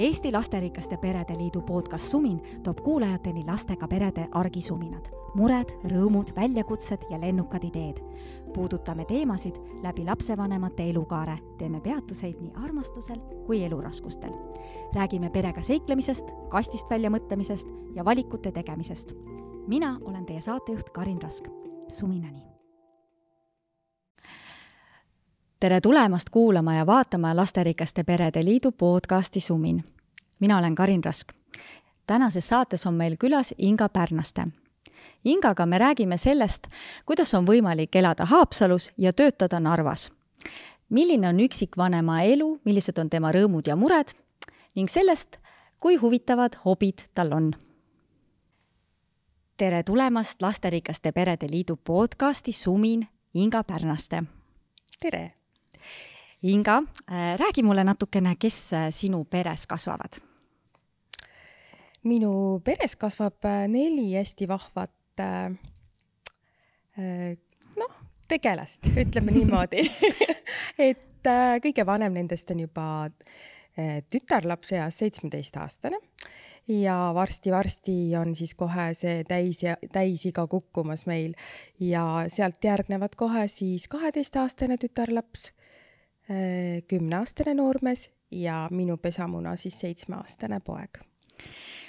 [0.00, 7.18] Eesti Lasterikaste Perede Liidu podcast Sumin toob kuulajateni lastega perede argisuminad, mured, rõõmud, väljakutsed ja
[7.20, 8.00] lennukad ideed.
[8.54, 14.32] puudutame teemasid läbi lapsevanemate elukaare, teeme peatuseid nii armastusel kui eluraskustel.
[14.94, 19.12] räägime perega seiklemisest, kastist välja mõtlemisest ja valikute tegemisest.
[19.66, 21.48] mina olen teie saatejuht Karin Rask.
[21.88, 22.49] suminani
[25.60, 29.84] tere tulemast kuulama ja vaatama Lasterikaste Perede Liidu podcasti Sumin.
[30.40, 31.28] mina olen Karin Rask.
[32.06, 34.46] tänases saates on meil külas Inga Pärnaste.
[35.24, 36.66] Ingaga me räägime sellest,
[37.06, 40.12] kuidas on võimalik elada Haapsalus ja töötada Narvas.
[40.88, 44.08] milline on üksikvanema elu, millised on tema rõõmud ja mured
[44.74, 45.36] ning sellest,
[45.80, 47.52] kui huvitavad hobid tal on.
[49.56, 54.22] tere tulemast Lasterikaste Perede Liidu podcasti Sumin, Inga Pärnaste.
[55.00, 55.39] tere
[56.42, 60.20] Inga, äh, räägi mulle natukene, kes äh, sinu peres kasvavad?
[62.02, 64.90] minu peres kasvab äh, neli hästi vahvat
[67.76, 69.84] noh, tegelast, ütleme niimoodi.
[70.88, 71.28] Et
[71.60, 72.86] kõige vanem nendest on juba
[74.08, 76.00] tütarlaps eas seitsmeteistaastane.
[76.72, 79.60] Ja varsti-varsti on siis kohe see täis
[79.92, 81.36] täisiga kukkumas meil.
[81.80, 85.50] Ja sealt järgnevad kohe siis kaheteistaastane tütarlaps
[86.88, 90.98] kümneaastane noormees ja minu pesamuna siis seitsmeaastane poeg.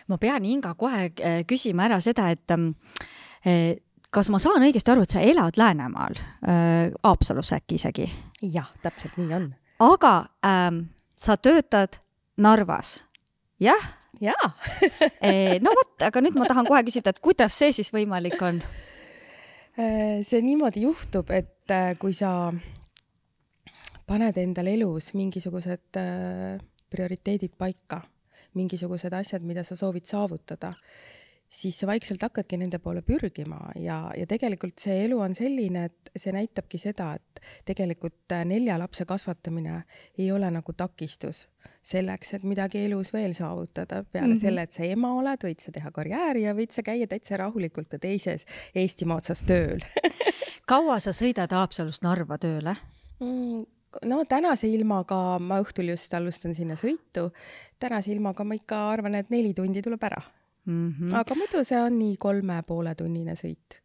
[0.08, 2.72] ma pean, Inga, kohe äh, küsima ära seda, et ähm,
[3.45, 3.78] äh,
[4.09, 8.09] kas ma saan õigesti aru, et sa elad Läänemaal äh,, Haapsalus äkki isegi?
[8.42, 9.50] jah, täpselt nii on.
[9.80, 10.83] aga ähm,
[11.16, 12.02] sa töötad
[12.38, 13.03] Narvas,
[13.59, 13.92] jah?
[14.22, 14.52] jaa
[15.64, 18.61] no vot, aga nüüd ma tahan kohe küsida, et kuidas see siis võimalik on?
[19.78, 22.52] see niimoodi juhtub, et kui sa
[24.12, 26.60] paned endale elus mingisugused äh,
[26.92, 28.02] prioriteedid paika,
[28.60, 30.73] mingisugused asjad, mida sa soovid saavutada,
[31.52, 36.11] siis sa vaikselt hakkadki nende poole pürgima ja, ja tegelikult see elu on selline, et
[36.16, 39.82] see näitabki seda, et tegelikult äh, nelja lapse kasvatamine
[40.20, 41.45] ei ole nagu takistus
[41.83, 44.04] selleks, et midagi elus veel saavutada.
[44.04, 44.42] peale mm -hmm.
[44.42, 47.88] selle, et sa ema oled, võid sa teha karjääri ja võid sa käia täitsa rahulikult
[47.88, 48.45] ka teises
[48.76, 49.80] Eestimaa otsas tööl
[50.71, 52.76] kaua sa sõidad Haapsalust Narva tööle
[53.20, 53.80] mm,?
[54.05, 57.29] No tänase ilmaga, ma õhtul just alustan sinna sõitu,
[57.79, 60.21] tänase ilmaga ma ikka arvan, et neli tundi tuleb ära
[60.65, 60.89] mm.
[60.91, 61.15] -hmm.
[61.19, 63.80] aga muidu see on nii kolme poole tunnine sõit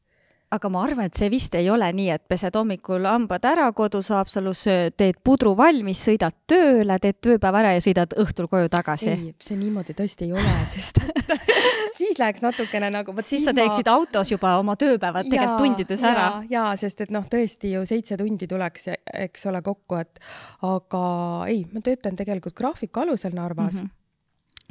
[0.55, 4.13] aga ma arvan, et see vist ei ole nii, et pesed hommikul hambad ära kodus
[4.15, 4.63] Haapsalus,
[4.97, 9.11] teed pudru valmis, sõidad tööle, teed tööpäeva ära ja sõidad õhtul koju tagasi.
[9.11, 11.03] ei, see niimoodi tõesti ei ole, sest
[11.99, 13.17] siis läheks natukene nagu.
[13.19, 13.99] siis, siis sa teeksid ma...
[13.99, 16.31] autos juba oma tööpäevad tegelikult tundides ära.
[16.51, 18.91] ja, sest et noh, tõesti ju seitse tundi tuleks,
[19.27, 20.23] eks ole, kokku, et
[20.67, 21.05] aga
[21.51, 23.87] ei, ma töötan tegelikult graafiku alusel Narvas mm.
[23.87, 23.95] -hmm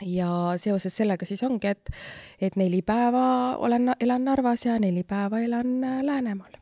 [0.04, 0.30] ja
[0.60, 1.92] seoses sellega siis ongi, et,
[2.42, 6.58] et neli päeva olen, elan Narvas ja neli päeva elan äh, Läänemaal.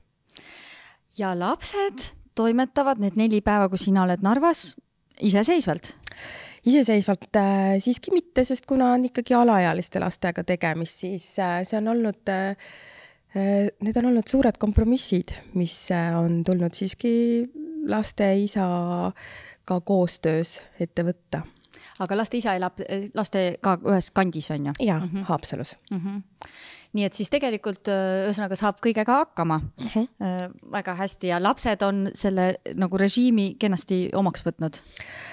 [1.18, 4.74] ja lapsed toimetavad need neli päeva, kui sina oled Narvas,
[5.22, 5.94] iseseisvalt?
[6.64, 11.92] iseseisvalt äh, siiski mitte, sest kuna on ikkagi alaealiste lastega tegemist, siis äh, see on
[11.96, 12.52] olnud äh,
[13.36, 17.50] äh Need on olnud suured kompromissid, mis äh, on tulnud siiski
[17.90, 21.42] laste isaga koostöös ette võtta
[22.04, 22.80] aga laste isa elab
[23.16, 24.78] lastega ühes kandis, on ju?
[24.80, 25.98] jaa mm -hmm., Haapsalus mm.
[25.98, 26.48] -hmm.
[26.94, 30.56] nii et siis tegelikult ühesõnaga saab kõigega hakkama mm -hmm.
[30.72, 34.80] väga hästi ja lapsed on selle nagu režiimi kenasti omaks võtnud.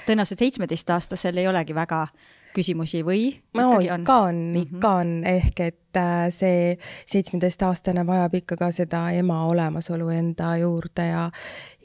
[0.06, 2.06] tõenäoliselt seitsmeteistaastasel ei olegi väga
[2.54, 3.34] küsimusi või?
[3.54, 4.56] no ikka on, mhm.
[4.62, 11.06] ikka on, ehk et äh, see seitsmeteistaastane vajab ikka ka seda ema olemasolu enda juurde
[11.06, 11.30] ja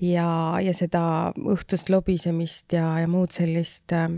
[0.01, 0.27] ja,
[0.61, 1.03] ja seda
[1.35, 4.09] õhtust lobisemist ja, ja muud sellist äh,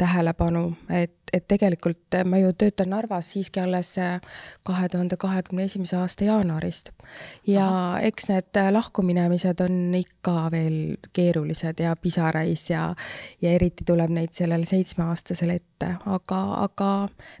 [0.00, 4.18] tähelepanu, et, et tegelikult ma ju töötan Narvas siiski alles äh,
[4.66, 6.90] kahe tuhande kahekümne esimese aasta jaanuarist.
[7.46, 8.00] ja Aha.
[8.10, 12.94] eks need äh, lahkuminemised on ikka veel keerulised ja pisarais ja,
[13.42, 16.90] ja eriti tuleb neid sellel seitsmeaastasel ette, aga, aga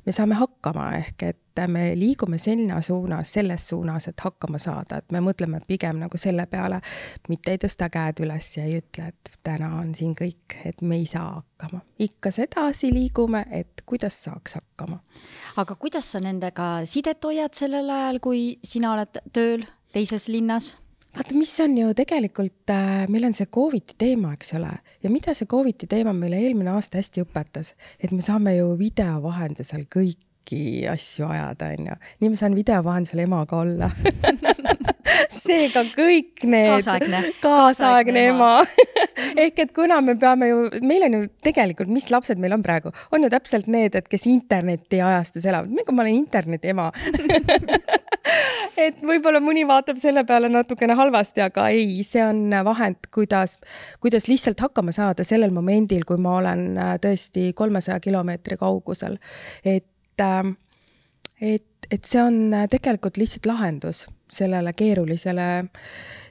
[0.06, 5.12] me saame hakkama, ehk et me liigume sinna suunas, selles suunas, et hakkama saada, et
[5.12, 6.80] me mõtleme pigem nagu selle peale,
[7.28, 10.98] mitte ei tõsta käed üles ja ei ütle, et täna on siin kõik, et me
[11.00, 11.80] ei saa hakkama.
[11.98, 15.00] ikka sedasi liigume, et kuidas saaks hakkama.
[15.56, 20.74] aga kuidas sa nendega sidet hoiad sellel ajal, kui sina oled tööl teises linnas?
[21.14, 24.72] vaata, mis on ju tegelikult äh,, meil on see Covid'i teema, eks ole,
[25.02, 29.20] ja mida see Covid'i teema meile eelmine aasta hästi õpetas, et me saame ju video
[29.22, 31.96] vahendusel kõik kõiki asju ajada, onju.
[32.20, 33.90] nii ma saan video vahendusel emaga olla.
[35.44, 38.64] Seega kõik need kaasaegne, kaasaegne ema.
[39.44, 42.92] ehk et kuna me peame ju, meil on ju tegelikult, mis lapsed meil on praegu,
[43.12, 46.90] on ju täpselt need, et kes internetiajastus elavad, ma olen interneti ema.
[48.80, 53.58] Et võib-olla mõni vaatab selle peale natukene halvasti, aga ei, see on vahend, kuidas,
[54.02, 59.20] kuidas lihtsalt hakkama saada sellel momendil, kui ma olen äh, tõesti kolmesaja kilomeetri kaugusel.
[59.62, 59.86] et,
[61.40, 65.46] et, et see on äh, tegelikult lihtsalt lahendus sellele keerulisele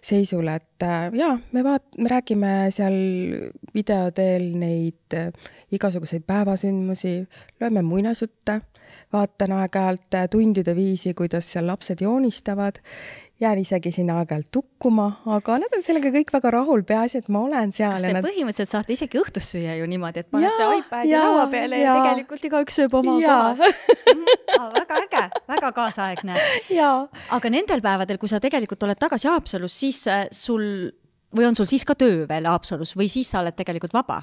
[0.04, 2.96] seisule, et äh, jaa, me vaat-, me räägime seal
[3.76, 5.32] video teel neid äh,
[5.72, 7.16] igasuguseid päevasündmusi,
[7.62, 8.60] loeme muinasjutte,
[9.14, 12.82] vaatan aeg-ajalt tundide viisi, kuidas seal lapsed joonistavad
[13.44, 17.44] jään isegi sinna aeg-ajalt tukkuma, aga nad on sellega kõik väga rahul, peaasi, et ma
[17.48, 17.96] olen seal.
[17.98, 18.26] kas te nad...
[18.26, 22.50] põhimõtteliselt saate isegi õhtust süüa ju niimoodi, et panete iPadi laua peale ja, ja tegelikult
[22.50, 24.36] igaüks sööb oma kohas mm,?
[24.80, 25.24] väga äge,
[25.56, 26.38] väga kaasaegne.
[27.38, 30.64] aga nendel päevadel, kui sa tegelikult oled tagasi Haapsalus, siis äh, sul
[31.34, 34.22] või on sul siis ka töö veel Haapsalus või siis sa oled tegelikult vaba?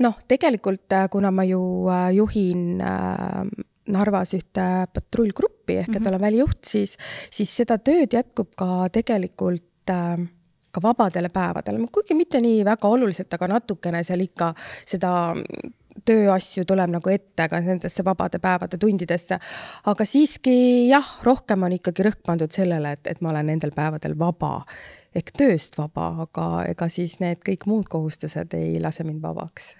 [0.00, 1.60] noh, tegelikult äh, kuna ma ju
[1.92, 3.44] äh, juhin äh,
[3.90, 5.96] Narvas ühte patrullgruppi ehk mm -hmm.
[5.96, 6.08] et mhm.
[6.08, 6.96] olen välijuht, siis,
[7.30, 10.28] siis seda tööd jätkub ka tegelikult äh,
[10.70, 14.54] ka vabadele päevadele, kuigi mitte nii väga oluliselt, aga natukene seal ikka
[14.86, 15.34] seda
[16.06, 19.38] tööasju tuleb nagu ette ka nendesse vabade päevade tundidesse.
[19.84, 24.16] aga siiski jah, rohkem on ikkagi rõhk pandud sellele, et, et ma olen nendel päevadel
[24.18, 24.64] vaba
[25.16, 29.74] ehk tööst vaba, aga ega siis need kõik muud kohustused ei lase mind vabaks.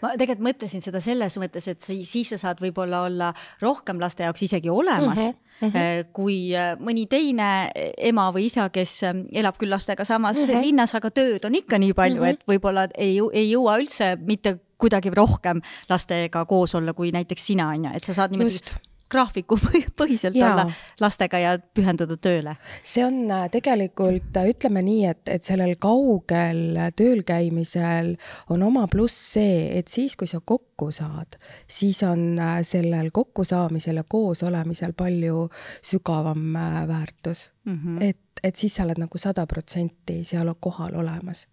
[0.00, 4.42] ma tegelikult mõtlesin seda selles mõttes, et siis, sa saad võib-olla olla rohkem laste jaoks
[4.46, 5.46] isegi olemas mm, -hmm.
[5.60, 6.12] Mm -hmm.
[6.12, 10.60] kui äh, mõni teine ema või isa, kes äh, elab küll lastega samas mm -hmm.
[10.60, 12.30] linnas, aga tööd on ikka nii palju mm, -hmm.
[12.30, 17.68] et võib-olla ei, ei jõua üldse mitte kuidagi rohkem lastega koos olla, kui näiteks sina,
[17.68, 19.58] on ju, et sa saad niimoodi Just graafiku
[20.00, 20.52] põhiselt Jaa.
[20.52, 20.66] olla
[21.00, 22.56] lastega ja pühenduda tööle?
[22.82, 28.14] see on äh, tegelikult, äh, ütleme nii, et, et sellel kaugel äh, tööl käimisel
[28.50, 31.38] on oma pluss see, et siis, kui sa kokku saad,
[31.70, 35.48] siis on sellel kokkusaamisel ja koos olemisel palju
[35.84, 36.54] sügavam
[36.88, 37.78] väärtus mm.
[37.78, 38.04] -hmm.
[38.04, 41.46] et, et siis sa oled nagu sada protsenti seal kohal olemas.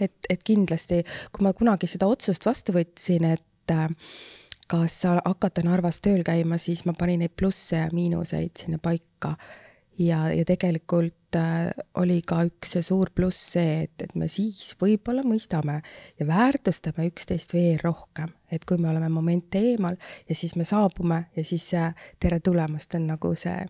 [0.00, 3.88] et, et kindlasti, kui ma kunagi seda otsust vastu võtsin, et äh,
[4.70, 9.36] kas hakata Narvas tööl käima, siis ma panin neid plusse ja miinuseid sinna paika.
[9.98, 15.22] ja, ja tegelikult äh, oli ka üks suur pluss see, et, et me siis võib-olla
[15.22, 15.80] mõistame
[16.18, 19.96] ja väärtustame üksteist veel rohkem, et kui me oleme momente eemal
[20.28, 23.60] ja siis me saabume ja siis äh, tere tulemast on nagu see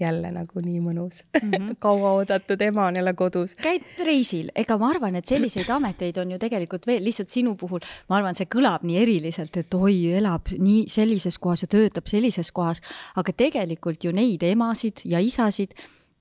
[0.00, 1.50] jälle nagu nii mõnus mm.
[1.50, 1.76] -hmm.
[1.84, 3.54] kauaoodatud ema on jälle kodus.
[3.54, 7.80] käid reisil, ega ma arvan, et selliseid ameteid on ju tegelikult veel, lihtsalt sinu puhul,
[8.08, 12.52] ma arvan, see kõlab nii eriliselt, et oi, elab nii sellises kohas ja töötab sellises
[12.52, 12.82] kohas,
[13.16, 15.74] aga tegelikult ju neid emasid ja isasid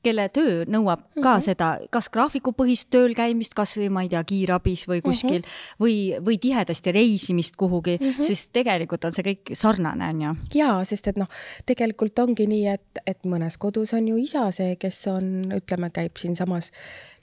[0.04, 1.44] kelle töö nõuab ka mm -hmm.
[1.44, 5.80] seda, kas graafikupõhist tööl käimist, kas või ma ei tea, kiirabis või kuskil mm -hmm.
[5.84, 8.26] või, või tihedasti reisimist kuhugi mm, -hmm.
[8.26, 10.36] siis tegelikult on see kõik sarnane, on ju.
[10.54, 11.28] jaa, sest et noh,
[11.66, 16.18] tegelikult ongi nii, et, et mõnes kodus on ju isa see, kes on, ütleme, käib
[16.18, 16.72] siinsamas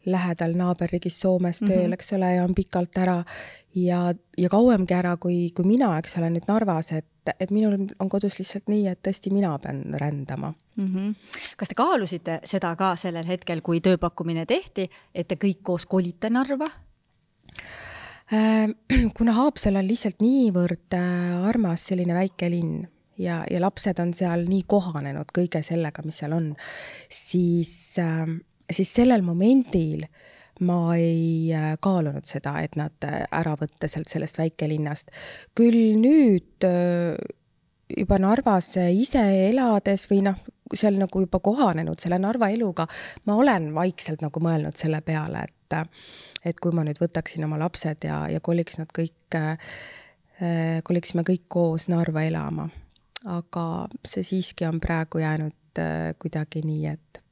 [0.07, 1.95] lähedal naaberriigis Soomes tööl mm, -hmm.
[1.95, 3.25] eks ole, ja on pikalt ära
[3.75, 7.07] ja, ja kauemgi ära kui, kui mina, eks ole, nüüd Narvas, et,
[7.41, 10.87] et minul on kodus lihtsalt nii, et tõesti mina pean rändama mm.
[10.87, 11.15] -hmm.
[11.57, 16.31] kas te kaalusite seda ka sellel hetkel, kui tööpakkumine tehti, et te kõik koos kolite
[16.31, 16.71] Narva?
[18.33, 18.69] Äh,
[19.17, 22.87] kuna Haapsalu on lihtsalt niivõrd äh, armas selline väike linn
[23.19, 26.55] ja, ja lapsed on seal nii kohanenud kõige sellega, mis seal on,
[27.09, 28.27] siis äh,
[28.73, 30.07] siis sellel momendil
[30.65, 35.11] ma ei äh, kaalunud seda, et nad äh, ära võtta sealt sellest väikelinnast.
[35.57, 37.17] küll nüüd äh,
[37.97, 40.41] juba Narvas ise elades või noh,
[40.75, 42.87] seal nagu juba kohanenud selle Narva eluga,
[43.27, 45.53] ma olen vaikselt nagu mõelnud selle peale, et
[46.47, 49.35] et kui ma nüüd võtaksin oma lapsed ja, ja koliks nad kõik
[50.87, 52.69] koliksime kõik koos Narva elama.
[53.27, 53.65] aga
[54.07, 55.81] see siiski on praegu jäänud
[56.23, 57.26] kuidagi nii, et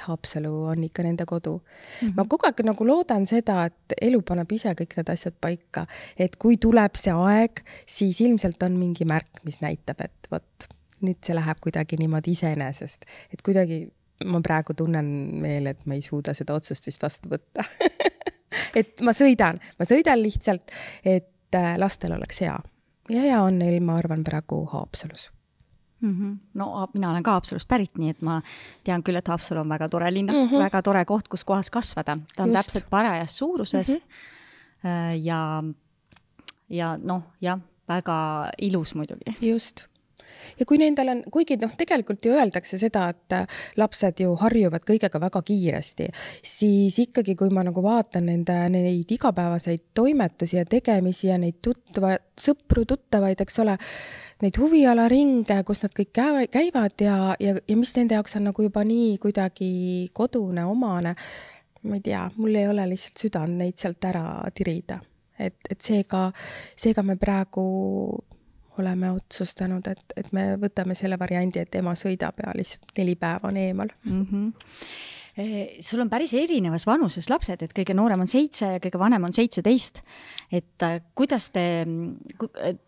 [0.00, 2.08] et Haapsalu on ikka nende kodu mm.
[2.08, 2.14] -hmm.
[2.16, 5.86] ma kogu aeg nagu loodan seda, et elu paneb ise kõik need asjad paika,
[6.18, 10.68] et kui tuleb see aeg, siis ilmselt on mingi märk, mis näitab, et vot
[11.00, 13.88] nüüd see läheb kuidagi niimoodi iseenesest, et kuidagi
[14.24, 17.64] ma praegu tunnen veel, et ma ei suuda seda otsust vist vastu võtta
[18.80, 20.72] et ma sõidan, ma sõidan lihtsalt,
[21.04, 22.56] et äh, lastel oleks hea
[23.10, 25.30] ja hea on neil, ma arvan, praegu Haapsalus
[26.00, 26.14] mm.
[26.14, 26.36] -hmm.
[26.54, 28.40] no mina olen ka Haapsalust pärit, nii et ma
[28.84, 30.64] tean küll, et Haapsalu on väga tore linn mm, -hmm.
[30.64, 32.16] väga tore koht, kus kohas kasvada.
[32.36, 32.58] ta on Just.
[32.58, 33.94] täpselt parajas suuruses mm.
[33.94, 35.14] -hmm.
[35.22, 35.64] ja,
[36.68, 39.36] ja noh, jah, väga ilus muidugi.
[39.42, 39.89] just
[40.58, 44.84] ja kui nendel on, kuigi noh, tegelikult ju öeldakse seda, et äh, lapsed ju harjuvad
[44.88, 46.08] kõigega väga kiiresti,
[46.46, 52.16] siis ikkagi, kui ma nagu vaatan nende neid igapäevaseid toimetusi ja tegemisi ja neid tutva,
[52.40, 53.76] sõpru, tuttavaid, eks ole,
[54.44, 56.12] neid huvialaringe, kus nad kõik
[56.52, 59.70] käivad ja, ja, ja mis nende jaoks on nagu juba nii kuidagi
[60.16, 61.14] kodune, omane,
[61.82, 65.00] ma ei tea, mul ei ole lihtsalt südant neid sealt ära tirida.
[65.40, 66.26] et, et seega,
[66.76, 67.62] seega me praegu
[68.80, 73.52] oleme otsustanud, et, et me võtame selle variandi, et ema sõidab ja lihtsalt neli päeva
[73.52, 74.26] on eemal mm.
[74.26, 74.52] -hmm
[75.80, 79.32] sul on päris erinevas vanuses lapsed, et kõige noorem on seitse ja kõige vanem on
[79.32, 80.02] seitseteist.
[80.52, 81.86] et äh, kuidas te,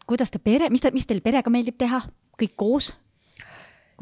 [0.06, 2.02] kuidas te pere, mis te, mis teil perega meeldib teha,
[2.40, 2.92] kõik koos?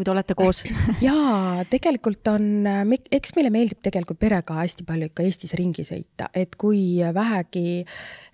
[0.00, 0.62] Kui te olete koos.
[1.04, 2.64] Jaa, tegelikult on,
[3.12, 7.82] eks meile meeldib tegelikult perega hästi palju ikka Eestis ringi sõita, et kui vähegi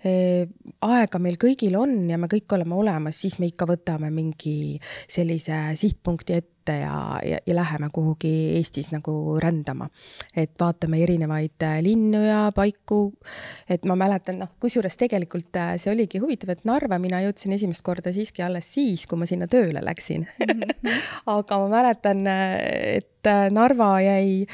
[0.07, 0.47] eh,
[0.87, 4.77] aega meil kõigil on ja me kõik oleme olemas, siis me ikka võtame mingi
[5.11, 9.89] sellise sihtpunkti ette ette ja, ja, ja läheme kuhugi Eestis nagu rändama.
[10.35, 13.13] et vaatame erinevaid äh, linnu ja paiku.
[13.69, 17.83] et ma mäletan, noh, kusjuures tegelikult äh, see oligi huvitav, et Narva mina jõudsin esimest
[17.83, 20.27] korda siiski alles siis, kui ma sinna tööle läksin
[21.37, 24.45] aga ma mäletan, äh, et Narva jäi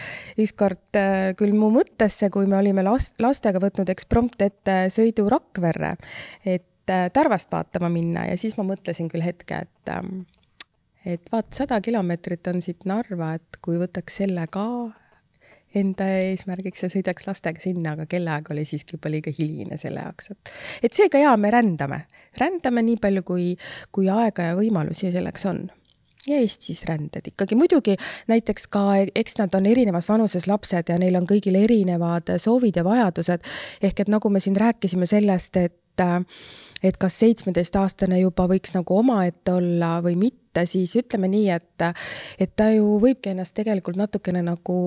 [0.42, 0.98] ükskord
[1.38, 5.96] küll mu mõttesse, kui me olime last, lastega võtnud eksprompt ette sõidu Rakverre,
[6.46, 10.26] et Tarvast vaatama minna ja siis ma mõtlesin küll hetke, et ähm,
[11.06, 14.68] et vaat sada kilomeetrit on siit Narva, et kui võtaks selle ka
[15.76, 20.30] enda eesmärgiks ja sõidaks lastega sinna, aga kellaaeg oli siiski juba liiga hiline selle jaoks,
[20.34, 20.52] et,
[20.86, 22.04] et seega jaa, me rändame,
[22.40, 23.48] rändame nii palju, kui,
[23.92, 25.66] kui aega ja võimalusi selleks on
[26.28, 27.56] ja Eestis ränded ikkagi.
[27.60, 28.84] muidugi näiteks ka,
[29.16, 33.44] eks nad on erinevas vanuses lapsed ja neil on kõigil erinevad soovid ja vajadused.
[33.82, 35.80] ehk et nagu me siin rääkisime sellest, et
[36.84, 41.86] et kas seitsmeteistaastane juba võiks nagu omaette olla või mitte, siis ütleme nii, et,
[42.40, 44.78] et ta ju võibki ennast tegelikult natukene nagu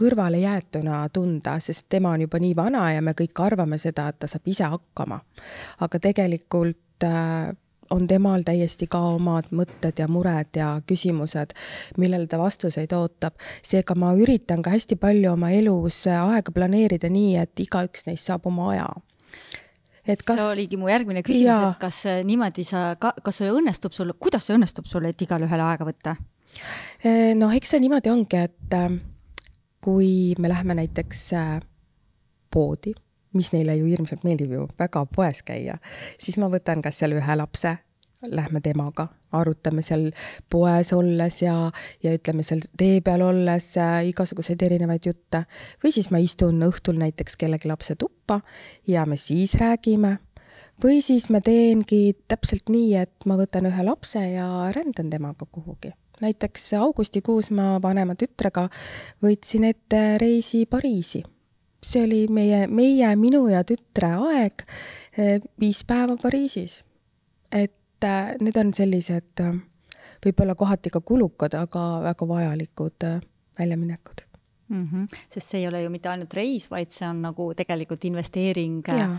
[0.00, 4.30] kõrvalejäetuna tunda, sest tema on juba nii vana ja me kõik arvame seda, et ta
[4.30, 5.20] saab ise hakkama.
[5.80, 7.50] aga tegelikult äh,
[7.90, 11.54] on temal täiesti ka omad mõtted ja mured ja küsimused,
[11.98, 13.34] millele ta vastuseid ootab.
[13.62, 18.46] seega ma üritan ka hästi palju oma elus aega planeerida nii, et igaüks neist saab
[18.46, 18.88] oma aja
[20.12, 20.38] et kas.
[20.38, 24.48] see oligi mu järgmine küsimus, et kas äh, niimoodi sa, kas see õnnestub sul, kuidas
[24.48, 26.16] see õnnestub sul, et igalühele aega võtta?
[27.38, 28.88] Noh, eks see niimoodi ongi, et äh,
[29.84, 31.28] kui me läheme näiteks
[32.50, 32.94] poodi,
[33.38, 35.78] mis neile ju hirmsalt meeldib ju väga poes käia,
[36.18, 37.76] siis ma võtan kas seal ühe lapse
[38.28, 40.10] lähme temaga, arutame seal
[40.50, 41.54] poes olles ja,
[42.02, 45.44] ja ütleme seal tee peal olles äh, igasuguseid erinevaid jutte.
[45.84, 48.40] või siis ma istun õhtul näiteks kellegi lapse tuppa
[48.86, 50.18] ja me siis räägime.
[50.84, 55.92] või siis ma teengi täpselt nii, et ma võtan ühe lapse ja rändan temaga kuhugi.
[56.20, 58.68] näiteks augustikuus ma vanema tütrega
[59.22, 61.24] võtsin ette reisi Pariisi
[61.80, 64.66] see oli meie, meie, minu ja tütre aeg
[65.16, 66.82] äh, viis päeva Pariisis.
[67.50, 69.58] et et äh, need on sellised äh,
[70.24, 73.20] võib-olla kohati ka kulukad, aga väga vajalikud äh,
[73.60, 74.24] väljaminekud
[74.68, 74.88] mm.
[74.92, 75.20] -hmm.
[75.28, 79.10] sest see ei ole ju mitte ainult reis, vaid see on nagu tegelikult investeering ja.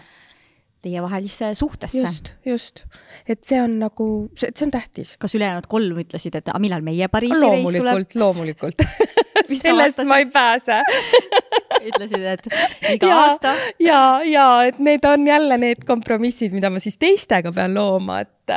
[0.81, 1.97] teievahelisse suhtesse.
[1.97, 2.85] just, just.
[3.27, 5.15] et see on nagu, see, see on tähtis.
[5.17, 7.85] kas ülejäänud kolm ütlesid, et millal meie Pariisi reis tuleb?
[7.85, 8.75] loomulikult, loomulikult
[9.61, 10.81] sellest ma ei pääse
[11.79, 12.47] ütlesid, et
[12.95, 13.53] iga ja, aasta.
[13.81, 18.55] ja, ja et need on jälle need kompromissid, mida ma siis teistega pean looma, et,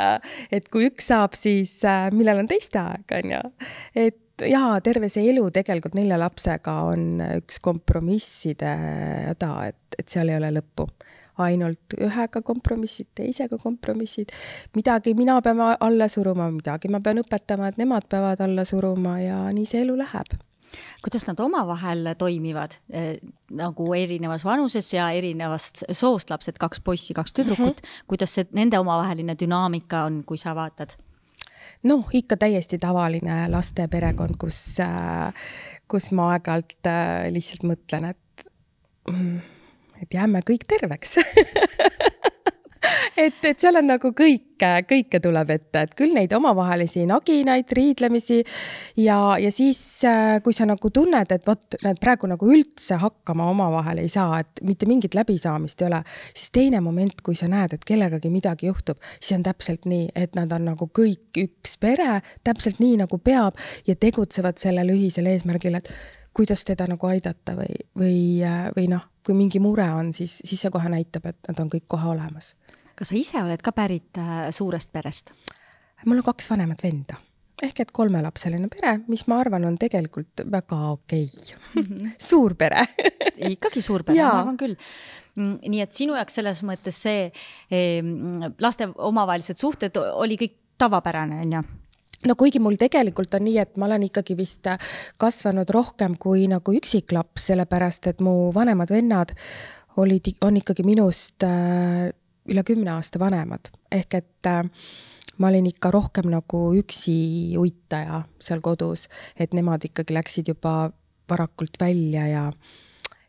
[0.53, 3.43] et kui üks saab, siis äh, millal on teiste aeg, on ju.
[4.07, 8.77] et jaa, terve see elu tegelikult nelja lapsega on üks kompromisside
[9.31, 10.89] häda, et, et seal ei ole lõppu
[11.43, 14.31] ainult ühega kompromissid, teisega kompromissid,
[14.77, 19.41] midagi mina pean alla suruma, midagi ma pean õpetama, et nemad peavad alla suruma ja
[19.55, 20.37] nii see elu läheb
[21.03, 23.17] kuidas nad omavahel toimivad eh,
[23.55, 28.05] nagu erinevas vanuses ja erinevast soost lapsed, kaks poissi, kaks tüdrukut mm, -hmm.
[28.07, 30.97] kuidas see nende omavaheline dünaamika on, kui sa vaatad?
[31.85, 35.35] noh, ikka täiesti tavaline laste perekond, kus äh,,
[35.89, 38.47] kus ma aeg-ajalt äh, lihtsalt mõtlen, et,
[39.11, 39.39] mm,
[40.03, 41.17] et jääme kõik terveks
[43.17, 48.41] et, et seal on nagu kõike, kõike tuleb ette, et küll neid omavahelisi naginaid, riidlemisi
[49.01, 49.79] ja, ja siis,
[50.09, 54.41] äh, kui sa nagu tunned, et vot nad praegu nagu üldse hakkama omavahel ei saa,
[54.43, 56.03] et mitte mingit läbisaamist ei ole,
[56.33, 60.35] siis teine moment, kui sa näed, et kellegagi midagi juhtub, siis on täpselt nii, et
[60.39, 65.79] nad on nagu kõik üks pere, täpselt nii nagu peab ja tegutsevad sellel ühisel eesmärgil,
[65.81, 65.91] et
[66.35, 70.67] kuidas teda nagu aidata või, või, äh, või noh, kui mingi mure on, siis, siis
[70.67, 72.53] see kohe näitab, et nad on kõik kohe olemas
[72.95, 75.35] kas sa ise oled ka pärit äh, suurest perest?
[76.05, 77.17] mul on kaks vanemat venda
[77.63, 81.61] ehk et kolmelapseline pere, mis ma arvan, on tegelikult väga okei okay.
[81.75, 81.85] mm.
[81.85, 82.17] -hmm.
[82.19, 82.87] suur pere
[83.55, 84.77] ikkagi suur pere, ma arvan küll.
[85.35, 87.31] Mm, nii et sinu jaoks selles mõttes see
[87.71, 88.03] eh,
[88.63, 91.63] laste omavahelised suhted oli kõik tavapärane, on ju?
[92.29, 94.69] no kuigi mul tegelikult on nii, et ma olen ikkagi vist
[95.21, 99.35] kasvanud rohkem kui nagu üksiklaps, sellepärast et mu vanemad vennad
[99.97, 102.11] olid, on ikkagi minust äh,
[102.51, 104.63] üle kümne aasta vanemad, ehk et äh,
[105.39, 110.93] ma olin ikka rohkem nagu üksi uitaja seal kodus, et nemad ikkagi läksid juba
[111.31, 112.49] varakult välja ja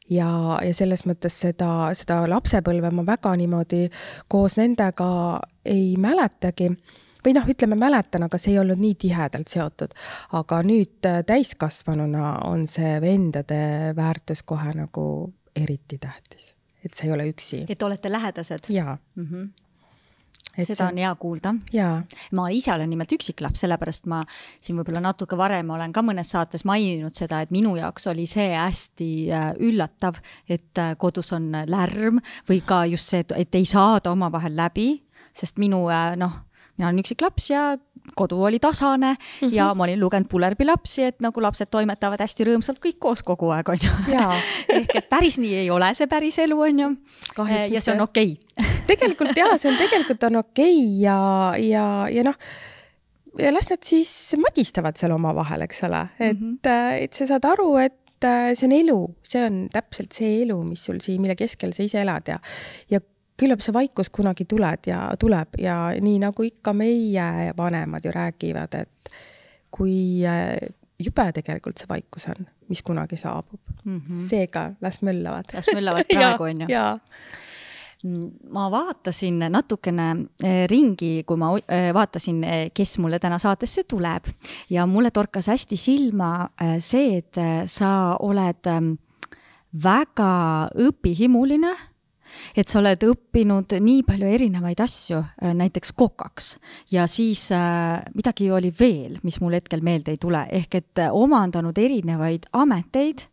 [0.10, 0.30] ja,
[0.62, 3.88] ja selles mõttes seda, seda lapsepõlve ma väga niimoodi
[4.32, 5.08] koos nendega
[5.66, 6.70] ei mäletagi.
[7.26, 9.96] Või noh, ütleme mäletan, aga see ei olnud nii tihedalt seotud.
[10.38, 16.55] aga nüüd äh, täiskasvanuna on see vendade väärtus kohe nagu eriti tähtis,
[16.86, 17.66] et sa ei ole üksi.
[17.70, 18.70] et olete lähedased?
[18.70, 19.30] jaa mm.
[19.32, 19.54] -hmm
[20.58, 20.88] Et seda see...
[20.88, 21.54] on hea kuulda.
[22.32, 24.22] ma ise olen nimelt üksiklaps, sellepärast ma
[24.62, 28.54] siin võib-olla natuke varem olen ka mõnes saates maininud seda, et minu jaoks oli see
[28.54, 34.14] hästi äh, üllatav, et äh, kodus on lärm või ka just see, et ei saada
[34.16, 35.04] omavahel läbi,
[35.36, 36.40] sest minu äh, noh,
[36.78, 37.76] mina olen üksiklaps ja
[38.16, 39.54] kodu oli tasane mm -hmm.
[39.54, 43.50] ja ma olin lugenud Pulerbi lapsi, et nagu lapsed toimetavad hästi rõõmsalt kõik koos kogu
[43.50, 43.92] aeg, on ju.
[44.78, 46.96] ehk et päris nii ei ole see päris elu, on ju.
[47.72, 48.72] ja see on okei okay.
[48.92, 52.36] tegelikult jaa, see on tegelikult on okei okay ja, ja, ja noh
[53.40, 57.04] ja las nad siis madistavad seal omavahel, eks ole, et mm, -hmm.
[57.04, 60.86] et sa saad aru, et äh, see on elu, see on täpselt see elu, mis
[60.86, 62.40] sul siin, mille keskel sa ise elad ja,
[62.90, 63.00] ja
[63.40, 68.78] küllap see vaikus kunagi tuled ja tuleb ja nii nagu ikka meie vanemad ju räägivad,
[68.80, 69.16] et
[69.76, 70.56] kui äh,
[71.00, 74.00] jube tegelikult see vaikus on, mis kunagi saabub mm.
[74.00, 74.28] -hmm.
[74.30, 75.52] seega las möllavad.
[75.54, 76.68] las möllavad praegu on ju.
[78.50, 80.10] Ma vaatasin natukene
[80.44, 84.24] äh, ringi, kui ma äh, vaatasin, kes mulle täna saatesse tuleb
[84.70, 86.50] ja mulle torkas hästi silma
[86.80, 88.94] see, et sa oled ähm,
[89.84, 91.76] väga õpihimuline
[92.56, 96.56] et sa oled õppinud nii palju erinevaid asju, äh, näiteks kokaks
[96.92, 101.14] ja siis äh, midagi oli veel, mis mul hetkel meelde ei tule, ehk et äh,
[101.14, 103.28] omandanud erinevaid ameteid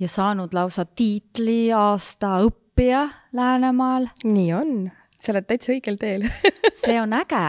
[0.00, 4.08] ja saanud lausa tiitli aasta õppija Läänemaal.
[4.24, 4.74] nii on,
[5.20, 6.26] sa oled täitsa õigel teel
[6.80, 7.44] see on äge.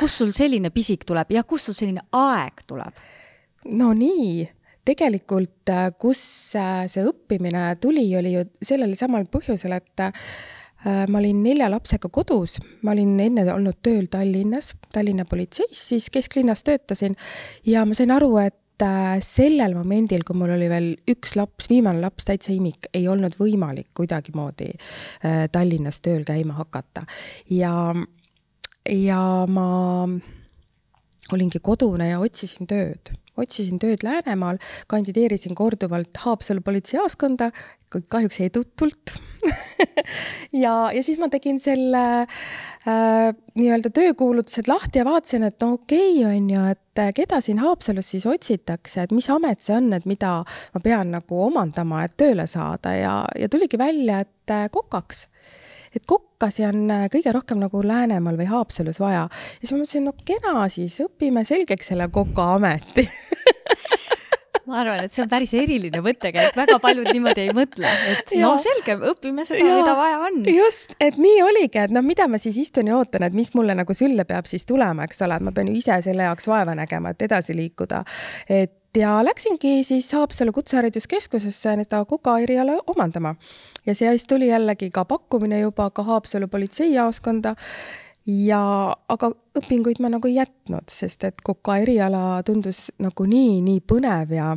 [0.00, 3.04] kust sul selline pisik tuleb ja kust sul selline aeg tuleb?
[3.76, 4.55] no nii
[4.86, 6.20] tegelikult, äh, kus
[6.58, 10.12] äh, see õppimine tuli, oli ju sellel samal põhjusel, et äh,
[11.10, 16.62] ma olin nelja lapsega kodus, ma olin enne olnud tööl Tallinnas, Tallinna politseis, siis kesklinnas
[16.66, 17.16] töötasin.
[17.66, 18.54] Ja ma sain aru, et
[19.24, 23.88] sellel momendil, kui mul oli veel üks laps, viimane laps, täitsa imik, ei olnud võimalik
[23.96, 24.68] kuidagimoodi
[25.50, 27.06] Tallinnas tööl käima hakata.
[27.48, 27.72] ja,
[28.92, 29.68] ja ma
[31.32, 37.50] olingi kodune ja otsisin tööd otsisin tööd Läänemaal, kandideerisin korduvalt Haapsalu politseijaoskonda,
[38.10, 39.16] kahjuks edutult
[40.64, 46.18] ja, ja siis ma tegin selle äh, nii-öelda töökuulutused lahti ja vaatasin, et no okei
[46.24, 49.92] okay, on ju, et äh, keda siin Haapsalus siis otsitakse, et mis amet see on,
[49.96, 50.38] et mida
[50.74, 52.94] ma pean nagu omandama, et tööle saada.
[52.96, 55.26] Ja, ja tuligi välja, et äh, kokaks
[55.96, 59.26] et kokkasi on äh, kõige rohkem nagu Läänemaal või Haapsalus vaja.
[59.28, 63.06] ja siis ma mõtlesin, no kena siis, õpime selgeks selle kokaameti
[64.66, 68.42] ma arvan, et see on päris eriline mõttekäik, väga paljud niimoodi ei mõtle, et ja.
[68.42, 70.40] no selge, õpime seda, mida vaja on.
[70.50, 73.76] just, et nii oligi, et noh, mida ma siis istun ja ootan, et mis mulle
[73.78, 76.74] nagu sülle peab siis tulema, eks ole, et ma pean ju ise selle jaoks vaeva
[76.78, 78.02] nägema, et edasi liikuda.
[78.50, 83.34] et ja läksingi siis Haapsalu Kutsehariduskeskusesse seda koka eriala omandama.
[83.86, 87.54] Ja siis tuli jällegi ka pakkumine juba ka Haapsalu politseijaoskonda.
[88.26, 88.60] Ja,
[89.08, 94.32] aga õpinguid ma nagu ei jätnud, sest et koka eriala tundus nagu nii, nii põnev
[94.34, 94.48] ja,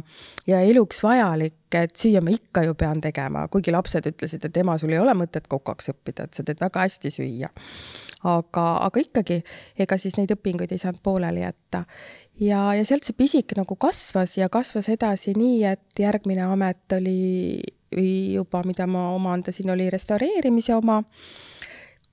[0.49, 4.73] ja eluks vajalik, et süüa ma ikka ju pean tegema, kuigi lapsed ütlesid, et ema,
[4.81, 7.51] sul ei ole mõtet kokaks õppida, et sa teed väga hästi süüa.
[8.23, 9.41] Aga, aga ikkagi,
[9.79, 11.85] ega siis neid õpinguid ei saanud pooleli jätta.
[12.39, 17.61] ja, ja sealt see pisik nagu kasvas ja kasvas edasi nii, et järgmine amet oli
[18.33, 21.01] juba, mida ma omandasin, oli restaureerimise oma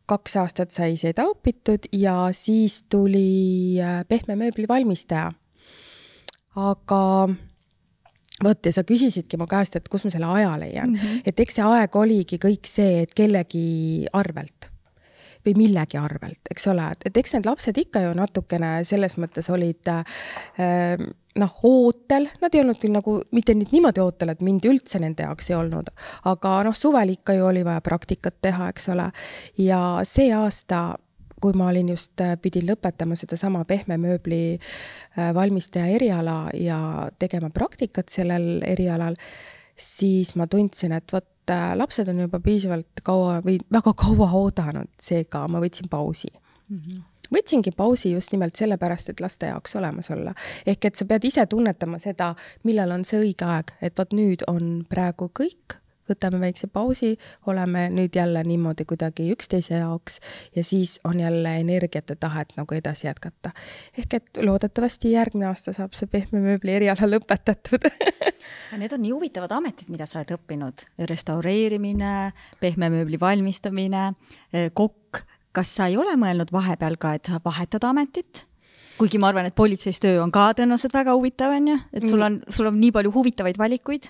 [0.07, 5.33] kaks aastat sai seda õpitud ja siis tuli äh, pehme mööbli valmistaja.
[6.57, 7.03] aga
[8.45, 11.27] vot, ja sa küsisidki mu käest, et kust ma selle aja leian mm, -hmm.
[11.27, 14.71] et eks see aeg oligi kõik see, et kellegi arvelt
[15.47, 19.49] või millegi arvelt, eks ole, et, et eks need lapsed ikka ju natukene selles mõttes
[19.53, 21.07] olid äh,
[21.37, 25.27] noh, ootel, nad ei olnud küll nagu mitte nüüd niimoodi ootel, et mind üldse nende
[25.27, 25.91] jaoks ei olnud,
[26.33, 29.11] aga noh, suvel ikka ju oli vaja praktikat teha, eks ole.
[29.63, 30.97] ja see aasta
[31.41, 34.57] kui ma olin just, pidin lõpetama sedasama pehme mööbli
[35.37, 36.79] valmistaja eriala ja
[37.21, 39.19] tegema praktikat sellel erialal,
[39.77, 41.27] siis ma tundsin, et vot
[41.75, 46.81] lapsed on juba piisavalt kaua või väga kaua oodanud, seega ma võtsin pausi mm.
[46.81, 50.35] -hmm võtsingi pausi just nimelt sellepärast, et laste jaoks olemas olla.
[50.67, 54.45] ehk et sa pead ise tunnetama seda, millal on see õige aeg, et vot nüüd
[54.47, 57.15] on praegu kõik, võtame väikse pausi,
[57.47, 60.21] oleme nüüd jälle niimoodi kuidagi üksteise jaoks
[60.57, 63.51] ja siis on jälle energiat ja tahet nagu edasi jätkata.
[63.99, 67.89] ehk et loodetavasti järgmine aasta saab see pehme mööbli eriala lõpetatud
[68.77, 74.11] Need on nii huvitavad ametid, mida sa oled õppinud, restaureerimine, pehme mööbli valmistamine,
[74.75, 75.23] kokk
[75.57, 78.45] kas sa ei ole mõelnud vahepeal ka, et vahetada ametit?
[78.97, 82.23] Kuigi ma arvan, et politseis töö on ka tõenäoliselt väga huvitav, on ju, et sul
[82.25, 84.09] on, sul on nii palju huvitavaid valikuid.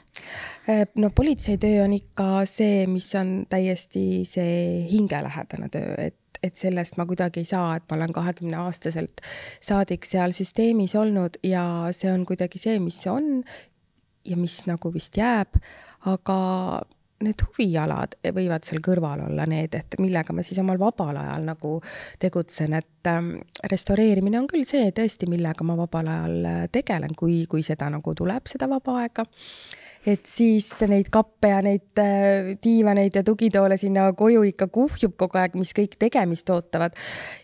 [0.70, 6.98] Äh, no politseitöö on ikka see, mis on täiesti see hingelähedane töö, et et sellest
[7.00, 9.22] ma kuidagi ei saa, et ma olen kahekümne aastaselt
[9.64, 11.64] saadik seal süsteemis olnud ja
[11.96, 13.40] see on kuidagi see, mis see on
[14.26, 15.58] ja mis nagu vist jääb,
[16.06, 16.36] aga
[17.24, 21.72] need huvialad võivad seal kõrval olla need, et millega ma siis omal vabal ajal nagu
[22.22, 23.32] tegutsen, et ähm,
[23.72, 28.14] restaureerimine on küll see tõesti, millega ma vabal ajal äh, tegelen, kui, kui seda nagu
[28.16, 29.24] tuleb, seda vaba aega.
[30.06, 35.40] et siis neid kappe ja neid äh, diivaneid ja tugitoole sinna koju ikka kuhjub kogu
[35.40, 36.96] aeg, mis kõik tegemist ootavad.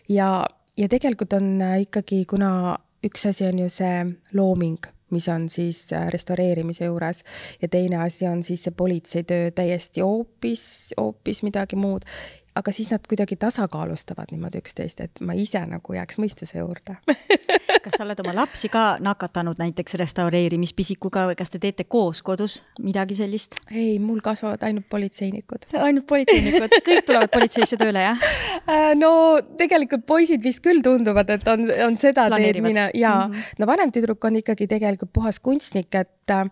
[0.09, 0.45] ja,
[0.77, 4.03] ja tegelikult on äh, ikkagi, kuna üks asi on ju see
[4.37, 7.23] looming mis on siis äh, restaureerimise juures.
[7.61, 12.07] Ja teine asi on siis see politseitöö täiesti hoopis, hoopis midagi muud
[12.55, 16.97] aga siis nad kuidagi tasakaalustavad niimoodi üksteist, et ma ise nagu jääks mõistuse juurde
[17.83, 22.61] kas sa oled oma lapsi ka nakatanud näiteks restaureerimispisikuga või kas te teete koos kodus
[22.83, 23.57] midagi sellist?
[23.71, 25.67] ei, mul kasvavad ainult politseinikud.
[25.81, 28.23] ainult politseinikud, kõik tulevad politseisse tööle, jah?
[28.63, 33.33] Äh, no tegelikult poisid vist küll tunduvad, et on, on seda teed mina ja mm
[33.33, 33.59] -hmm.
[33.59, 36.47] no vanem tüdruk on ikkagi tegelikult puhas kunstnik, et äh,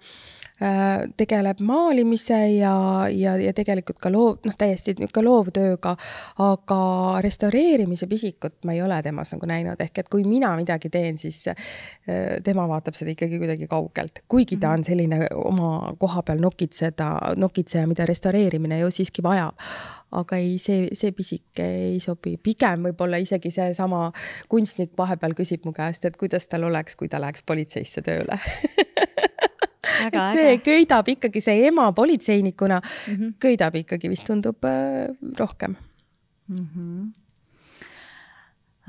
[1.18, 2.74] tegeleb maalimise ja,
[3.10, 5.96] ja, ja tegelikult ka loov, noh, täiesti niisugune loovtööga,
[6.46, 6.78] aga
[7.26, 11.40] restaureerimise pisikut ma ei ole temas nagu näinud, ehk et kui mina midagi teen, siis
[11.50, 11.58] äh,
[12.46, 17.10] tema vaatab seda ikkagi kuidagi kaugelt, kuigi ta on selline oma koha peal nokitseda,
[17.42, 19.58] nokitseja, mida restaureerimine ju siiski vajab.
[20.12, 24.10] Aga ei, see, see pisik ei sobi, pigem võib-olla isegi seesama
[24.52, 28.38] kunstnik vahepeal küsib mu käest, et kuidas tal oleks, kui ta läheks politseisse tööle
[30.08, 30.62] et see äge.
[30.66, 33.34] köidab ikkagi, see ema politseinikuna mm -hmm.
[33.40, 35.76] köidab ikkagi vist tundub äh, rohkem
[36.48, 36.68] mm.
[36.76, 37.12] -hmm.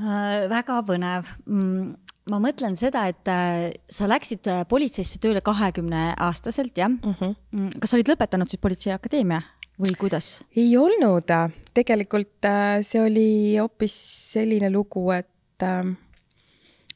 [0.02, 1.94] Äh, väga põnev mm
[2.30, 7.16] ma mõtlen seda, et äh, sa läksid äh, politseisse tööle kahekümne aastaselt, jah mhm.
[7.18, 7.34] mm?
[7.52, 7.80] -hmm.
[7.80, 9.42] kas sa olid lõpetanud siis Politseiakadeemia
[9.82, 10.42] või kuidas?
[10.56, 11.32] ei olnud,
[11.74, 13.96] tegelikult äh, see oli hoopis
[14.32, 15.82] selline lugu, et äh,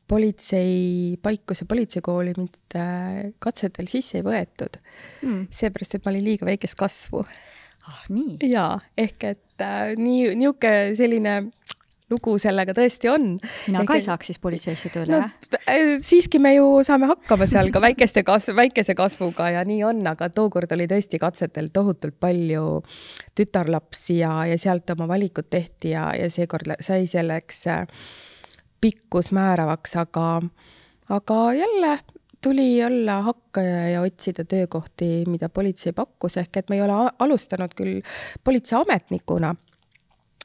[0.08, 4.78] politsei, Paikuse politseikooli mind äh, katsetel sisse ei võetud
[5.22, 5.46] mm..
[5.50, 7.24] seepärast, et ma olin liiga väikest kasvu.
[7.86, 8.38] ah, nii?
[8.50, 11.38] jaa, ehk et äh, nii, niisugune selline
[12.10, 13.24] lugu sellega tõesti on.
[13.66, 15.62] mina Ehk, ka ei saaks siis politseisse tööle no,, jah?
[15.66, 20.04] Äh, siiski me ju saame hakkama seal ka väikeste kasv, väikese kasvuga ja nii on,
[20.06, 22.68] aga tookord oli tõesti katsetel tohutult palju
[23.36, 27.84] tütarlapsi ja, ja sealt oma valikud tehti ja, ja seekord sai selleks äh,
[28.80, 30.42] pikkus määravaks, aga,
[31.08, 31.98] aga jälle
[32.40, 37.72] tuli olla hakkaja ja otsida töökohti, mida politsei pakkus, ehk et me ei ole alustanud
[37.74, 38.02] küll
[38.44, 39.54] politseiametnikuna,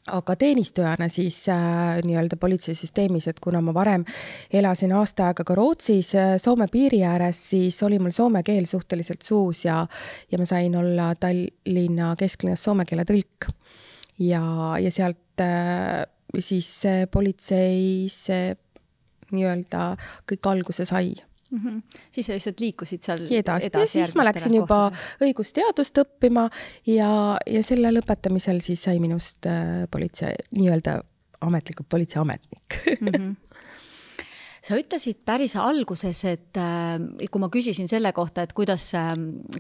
[0.10, 4.06] aga teenistujana siis äh, nii-öelda politseisüsteemis, et kuna ma varem
[4.54, 9.22] elasin aasta aega ka Rootsis äh, Soome piiri ääres, siis oli mul soome keel suhteliselt
[9.22, 9.84] suus ja,
[10.32, 13.52] ja ma sain olla Tallinna kesklinnas soome keele tõlk.
[14.20, 14.42] ja,
[14.82, 16.02] ja sealt äh,
[16.40, 16.70] siis
[17.12, 18.28] politseis
[19.32, 19.84] nii-öelda
[20.30, 21.14] kõik alguse sai
[21.52, 21.60] mm.
[21.60, 21.82] -hmm.
[22.12, 25.28] siis sa lihtsalt liikusid seal edasi, edasi ja siis ma läksin juba kohtadele.
[25.28, 26.50] õigusteadust õppima
[26.88, 27.12] ja,
[27.48, 31.00] ja selle lõpetamisel siis sai minust äh, politsei, nii-öelda
[31.42, 33.08] ametlikult politseiametnik mm.
[33.08, 33.36] -hmm
[34.62, 39.14] sa ütlesid päris alguses, et äh, kui ma küsisin selle kohta, et kuidas äh,,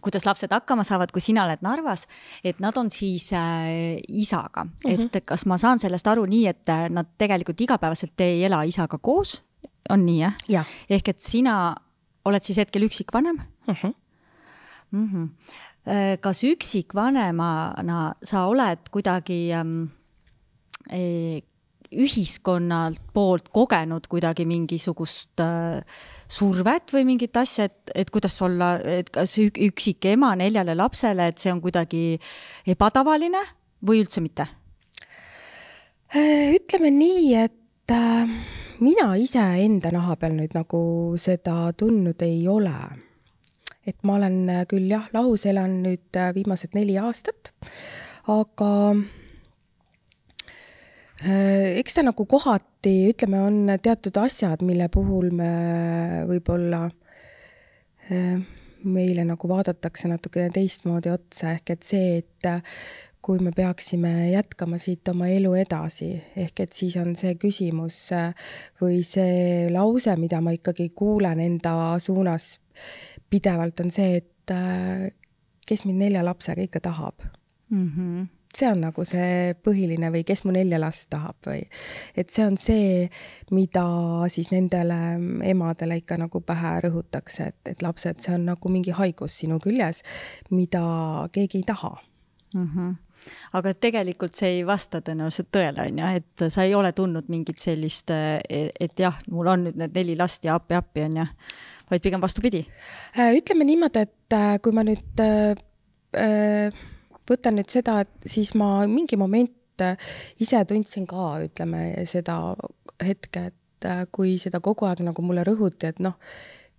[0.04, 2.06] kuidas lapsed hakkama saavad, kui sina oled Narvas,
[2.46, 5.10] et nad on siis äh, isaga mm, -hmm.
[5.10, 9.42] et kas ma saan sellest aru nii, et nad tegelikult igapäevaselt ei ela isaga koos,
[9.90, 10.64] on nii jah ja.?
[10.90, 11.76] ehk et sina
[12.26, 13.74] oled siis hetkel üksikvanem mm?
[13.74, 13.94] -hmm.
[14.92, 15.30] Mm -hmm.
[16.22, 19.86] kas üksikvanemana sa oled kuidagi ähm,
[21.92, 25.82] ühiskonnalt poolt kogenud kuidagi mingisugust äh,
[26.32, 31.44] survet või mingit asja, et, et kuidas olla, et kas üksik ema neljale lapsele, et
[31.44, 32.20] see on kuidagi
[32.72, 33.44] ebatavaline
[33.86, 34.48] või üldse mitte?
[36.12, 38.34] ütleme nii, et äh,
[38.84, 40.82] mina ise enda naha peal nüüd nagu
[41.20, 42.76] seda tundnud ei ole.
[43.88, 47.52] et ma olen küll jah, lahus elan nüüd viimased neli aastat,
[48.28, 49.21] aga Äh,
[51.22, 55.52] eks ta nagu kohati, ütleme, on teatud asjad, mille puhul me
[56.30, 56.88] võib-olla,
[58.10, 58.42] äh,
[58.82, 62.50] meile nagu vaadatakse natukene teistmoodi otsa, ehk et see, et
[63.22, 66.10] kui me peaksime jätkama siit oma elu edasi,
[66.42, 68.34] ehk et siis on see küsimus äh,
[68.82, 72.56] või see lause, mida ma ikkagi kuulen enda suunas
[73.30, 74.28] pidevalt, on see, et
[75.70, 77.22] kes mind nelja lapsega ikka tahab
[77.70, 77.90] mm.
[77.96, 81.62] -hmm see on nagu see põhiline või kes mu nelja last tahab või,
[82.16, 83.06] et see on see,
[83.52, 83.86] mida
[84.34, 85.00] siis nendele
[85.52, 90.04] emadele ikka nagu pähe rõhutakse, et, et lapsed, see on nagu mingi haigus sinu küljes,
[90.52, 90.84] mida
[91.32, 91.96] keegi ei taha
[92.56, 92.68] mm.
[92.68, 93.00] -hmm
[93.54, 97.62] aga tegelikult see ei vasta tõenäoliselt tõele, on ju, et sa ei ole tundnud mingit
[97.62, 101.26] sellist, et jah, mul on nüüd need neli last ja appi-appi, on ju,
[101.92, 102.64] vaid pigem vastupidi?
[103.20, 105.60] Äh, ütleme niimoodi, et äh, kui ma nüüd äh,
[106.18, 106.88] äh
[107.32, 109.98] võtan nüüd seda, et siis ma mingi moment äh,
[110.44, 112.38] ise tundsin ka, ütleme, seda
[113.02, 116.20] hetke, et äh, kui seda kogu aeg nagu mulle rõhuti, et noh,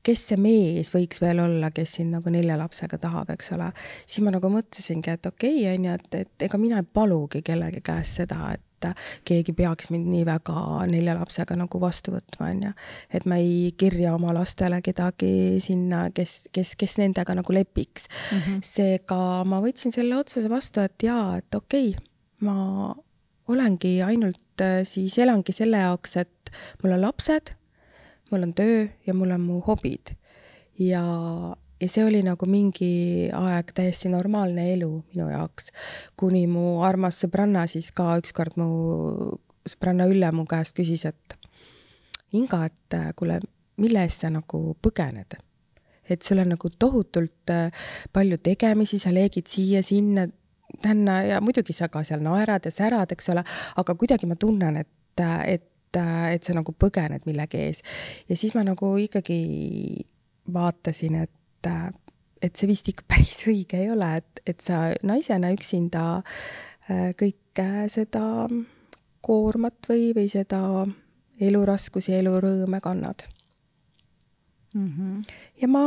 [0.07, 3.71] kes see mees võiks veel olla, kes sind nagu nelja lapsega tahab, eks ole,
[4.07, 7.43] siis ma nagu mõtlesingi, et okei okay,, on ju, et, et ega mina ei palugi
[7.47, 8.67] kellegi käest seda, et
[9.29, 10.57] keegi peaks mind nii väga
[10.91, 12.73] nelja lapsega nagu vastu võtma, on ju.
[13.15, 18.39] et ma ei kirja oma lastele kedagi sinna, kes, kes, kes nendega nagu lepiks mm.
[18.39, 18.61] -hmm.
[18.67, 22.07] seega ma võtsin selle otsuse vastu, et jaa, et okei okay,,
[22.43, 22.91] ma
[23.53, 27.55] olengi ainult siis elangi selle jaoks, et mul on lapsed
[28.33, 30.15] mul on töö ja mul on mu hobid.
[30.79, 31.03] ja,
[31.81, 35.71] ja see oli nagu mingi aeg täiesti normaalne elu minu jaoks,
[36.17, 38.69] kuni mu armas sõbranna siis ka ükskord mu,
[39.69, 41.39] sõbranna Ülle mu käest küsis, et
[42.33, 43.43] Inga, et kuule,
[43.77, 45.37] mille eest sa nagu põgened?
[46.11, 47.51] et sul on nagu tohutult
[48.13, 50.27] palju tegemisi, sa leegid siia-sinna,
[50.83, 53.45] tänna ja muidugi sa ka seal naerad ja särad, eks ole,
[53.77, 55.69] aga kuidagi ma tunnen, et, et
[56.01, 57.83] et, et sa nagu põgened millegi ees.
[58.29, 59.41] ja siis ma nagu ikkagi
[60.53, 61.71] vaatasin, et,
[62.43, 67.69] et see vist ikka päris õige ei ole, et, et sa naisena üksinda äh, kõike
[67.93, 68.25] seda
[69.23, 70.63] koormat või, või seda
[71.43, 73.23] eluraskusi, elurõõme kannad
[74.75, 74.89] mm.
[74.89, 75.23] -hmm.
[75.63, 75.85] ja ma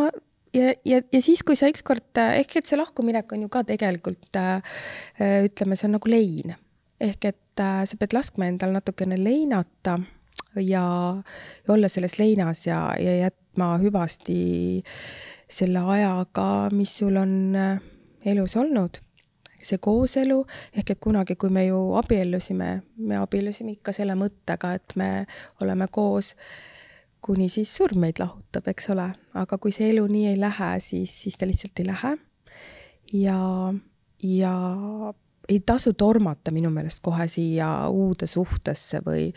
[0.56, 4.40] ja, ja, ja siis, kui sa ükskord, ehk et see lahkuminek on ju ka tegelikult
[4.40, 4.78] äh,
[5.50, 6.56] ütleme, see on nagu lein
[7.02, 9.98] ehk et äh, sa pead laskma endal natukene leinata
[10.56, 10.62] ja,
[11.68, 14.84] ja olla selles leinas ja, ja jätma hüvasti
[15.50, 17.82] selle ajaga, mis sul on äh,
[18.26, 19.02] elus olnud.
[19.66, 20.44] see kooselu,
[20.78, 22.68] ehk et kunagi, kui me ju abiellusime,
[23.02, 25.08] me abiellusime ikka selle mõttega, et me
[25.64, 26.36] oleme koos
[27.26, 31.10] kuni siis surm meid lahutab, eks ole, aga kui see elu nii ei lähe, siis,
[31.24, 32.12] siis ta lihtsalt ei lähe.
[33.24, 33.40] ja,
[34.22, 34.54] ja
[35.50, 39.28] ei tasu tormata minu meelest kohe siia uude suhtesse või,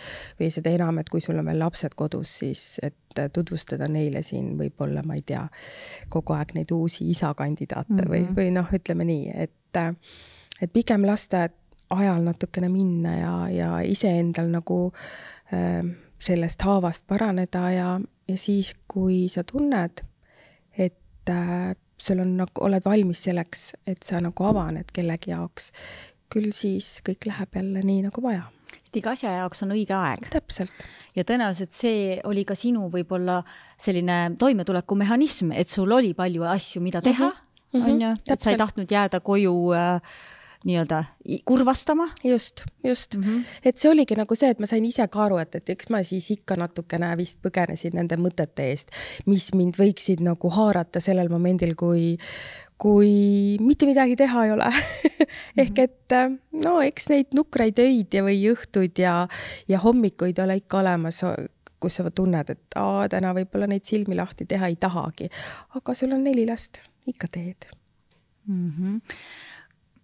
[0.40, 4.52] või seda enam, et kui sul on veel lapsed kodus, siis et tutvustada neile siin
[4.58, 5.44] võib-olla, ma ei tea,
[6.12, 8.10] kogu aeg neid uusi isakandidaate mm -hmm.
[8.10, 8.36] või, mhm.
[8.40, 9.80] või noh, ütleme nii, et,
[10.62, 11.48] et pigem lasta
[11.90, 14.92] ajal natukene minna ja, ja iseendal nagu
[15.52, 15.84] äh,
[16.18, 20.02] sellest haavast paraneda ja, ja siis, kui sa tunned,
[20.78, 25.72] et äh, sul on nagu, oled valmis selleks, et sa nagu avaned kellegi jaoks,
[26.32, 28.46] küll siis kõik läheb jälle nii, nagu vaja.
[28.78, 30.30] et iga asja jaoks on õige aeg.
[30.30, 30.72] täpselt.
[31.16, 33.42] ja tõenäoliselt see oli ka sinu võib-olla
[33.76, 38.52] selline toimetulekumehhanism, et sul oli palju asju, mida teha, mhm, mhm, on ju, et sa
[38.54, 40.18] ei tahtnud jääda koju äh,
[40.64, 41.04] nii-öelda
[41.44, 42.08] kurvastama.
[42.24, 43.22] just, just mm.
[43.22, 43.44] -hmm.
[43.64, 46.02] et see oligi nagu see, et ma sain ise ka aru, et, et eks ma
[46.02, 48.90] siis ikka natukene vist põgenesin nende mõtete eest,
[49.26, 52.16] mis mind võiksid nagu haarata sellel momendil, kui,
[52.78, 54.72] kui mitte midagi teha ei ole
[55.62, 55.84] ehk mhm.
[55.84, 59.28] et no eks neid nukraid öid ja, või õhtuid ja,
[59.68, 61.22] ja hommikuid ole ikka olemas,
[61.78, 65.30] kus sa tunned, et aa, täna võib-olla neid silmi lahti teha ei tahagi.
[65.78, 67.70] aga sul on neli last, ikka teed
[68.48, 68.72] mm.
[68.74, 69.46] -hmm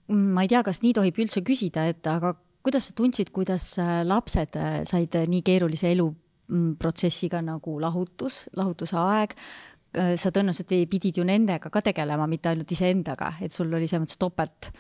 [0.09, 4.03] ma ei tea, kas nii tohib üldse küsida, et aga kuidas sa tundsid, kuidas äh,
[4.07, 9.37] lapsed äh, said äh, nii keerulise eluprotsessiga nagu lahutus, lahutuse aeg,
[9.95, 14.19] sa tõenäoliselt pidid ju nendega ka tegelema, mitte ainult iseendaga, et sul oli selles mõttes
[14.19, 14.73] topelt,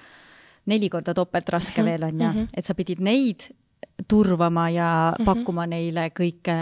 [0.66, 1.90] neli korda topelt raske mm -hmm.
[1.92, 2.48] veel, on ju, mhm.
[2.50, 3.46] et sa pidid neid
[4.08, 5.24] turvama ja mm -hmm.
[5.24, 6.56] pakkuma neile kõike,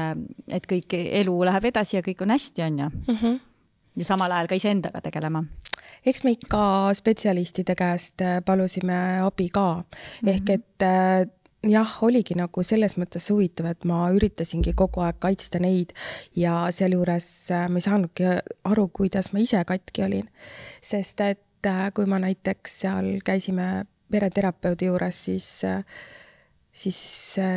[0.49, 2.91] et kõik elu läheb edasi ja kõik on hästi, on ju.
[3.09, 3.41] Mhm.
[3.97, 5.45] Ja samal ajal ka iseendaga tegelema
[6.07, 6.65] eks me ikka
[6.99, 10.35] spetsialistide käest äh, palusime abi ka mm, -hmm.
[10.35, 11.29] ehk et äh,
[11.69, 15.93] jah, oligi nagu selles mõttes huvitav, et ma üritasingi kogu aeg kaitsta neid
[16.37, 18.25] ja sealjuures äh, ma ei saanudki
[18.65, 20.29] aru, kuidas ma ise katki olin.
[20.81, 21.41] sest et
[21.95, 25.47] kui ma näiteks seal käisime pereterapeudi juures, siis,
[26.73, 26.99] siis,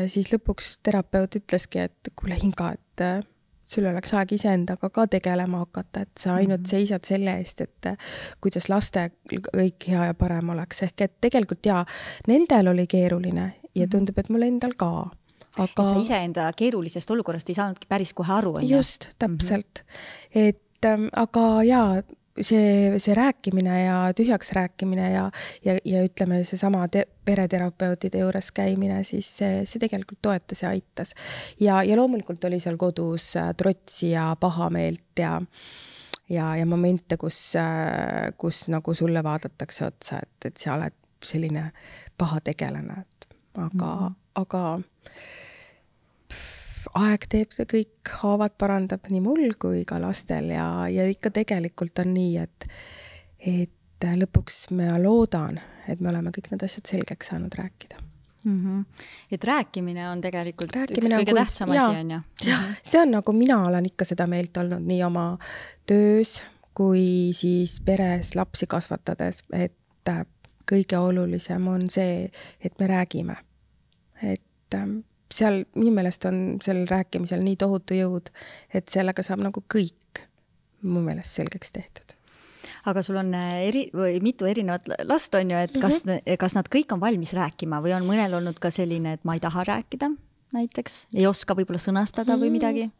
[0.08, 3.26] siis lõpuks terapeut ütleski, et kuule, Inga, et
[3.76, 6.70] sul oleks aeg iseendaga ka tegelema hakata, et sa ainult -hmm.
[6.70, 7.92] seisad selle eest, et
[8.42, 11.86] kuidas lastel kõik hea ja parem oleks, ehk et tegelikult jaa,
[12.28, 13.92] nendel oli keeruline ja mhm.
[13.92, 14.92] tundub, et mul endal ka
[15.58, 15.88] aga.
[15.90, 18.76] sa iseenda keerulisest olukorrast ei saanudki päris kohe aru, on ju?
[18.76, 19.90] just, täpselt mm.
[19.90, 20.48] -hmm.
[20.48, 22.04] et ähm, aga jaa,
[22.42, 25.32] see, see rääkimine ja tühjaks rääkimine ja,
[25.66, 26.88] ja, ja ütleme, seesama
[27.26, 31.16] pereterapeutide juures käimine, siis see, see tegelikult toetas ja aitas.
[31.60, 35.42] ja, ja loomulikult oli seal kodus äh, trotsi ja pahameelt ja
[36.30, 41.70] ja, ja momente, kus, äh, kus nagu sulle vaadatakse otsa, et, et sa oled selline
[42.18, 44.14] paha tegelane, et aga mm, -hmm.
[44.36, 44.80] aga
[46.94, 52.04] aeg teeb see kõik, haavad parandab nii mul kui ka lastel ja, ja ikka tegelikult
[52.04, 52.68] on nii, et,
[53.40, 58.02] et lõpuks ma loodan, et me oleme kõik need asjad selgeks saanud rääkida
[58.44, 58.58] mm.
[58.64, 59.06] -hmm.
[59.32, 62.20] et rääkimine on tegelikult rääkimine üks kõige kui, tähtsam asi, on ju?
[62.50, 62.76] jah, mhm.
[62.84, 65.38] see on nagu mina olen ikka seda meelt olnud nii oma
[65.86, 66.44] töös
[66.76, 70.12] kui siis peres lapsi kasvatades, et
[70.70, 73.36] kõige olulisem on see, et me räägime.
[74.24, 75.00] et ähm,
[75.34, 78.32] seal minu meelest on sellel rääkimisel nii tohutu jõud,
[78.74, 80.22] et sellega saab nagu kõik
[80.86, 82.14] mu meelest selgeks tehtud.
[82.86, 86.38] aga sul on äh, eri või mitu erinevat last on ju, et kas mm, -hmm.
[86.38, 89.40] kas nad kõik on valmis rääkima või on mõnel olnud ka selline, et ma ei
[89.40, 90.12] taha rääkida
[90.54, 92.46] näiteks, ei oska võib-olla sõnastada mm -hmm.
[92.46, 92.92] või midagi?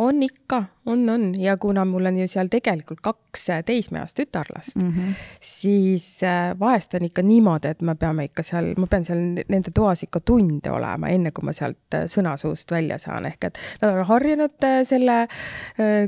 [0.00, 4.92] On ikka, on, on ja kuna mul on ju seal tegelikult kaks teismeeast tütarlast mm,
[4.92, 5.14] -hmm.
[5.40, 9.70] siis äh, vahest on ikka niimoodi, et me peame ikka seal, ma pean seal nende
[9.74, 13.58] toas ikka tunde olema, enne kui ma sealt äh, sõna suust välja saan, ehk et
[13.82, 15.20] nad on harjunud äh, selle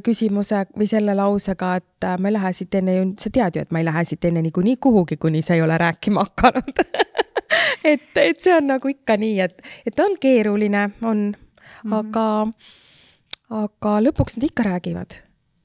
[0.04, 3.70] küsimuse või selle lausega, et ma ei lähe siit enne ju, sa tead ju, et
[3.70, 6.84] ma ei lähe siit enne niikuinii kuhugi, kuni sa ei ole rääkima hakanud
[7.92, 11.34] et, et see on nagu ikka nii, et, et on keeruline, on mm,
[11.84, 11.98] -hmm.
[11.98, 12.52] aga
[13.52, 15.18] aga lõpuks nad ikka räägivad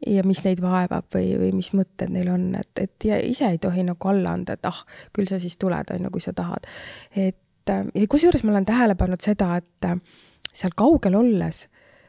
[0.06, 3.86] ja mis neid vaevab või, või mis mõtted neil on, et, et ise ei tohi
[3.88, 4.84] nagu alla anda, et ah,
[5.16, 6.68] küll sa siis tuled, on ju, kui sa tahad.
[7.16, 9.88] et ja kusjuures ma olen tähele pannud seda, et
[10.56, 11.66] seal kaugel olles,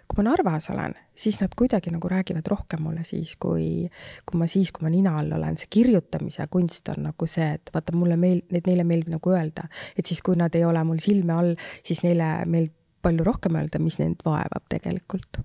[0.09, 3.89] kui ma Narvas olen, siis nad kuidagi nagu räägivad rohkem mulle siis, kui,
[4.29, 5.59] kui ma siis, kui ma nina all olen.
[5.61, 9.67] see kirjutamise kunst on nagu see, et vaata, mulle meel-, et neile meeldib nagu öelda,
[9.97, 13.81] et siis, kui nad ei ole mul silme all, siis neile meeldib palju rohkem öelda,
[13.83, 15.41] mis neid vaevab tegelikult.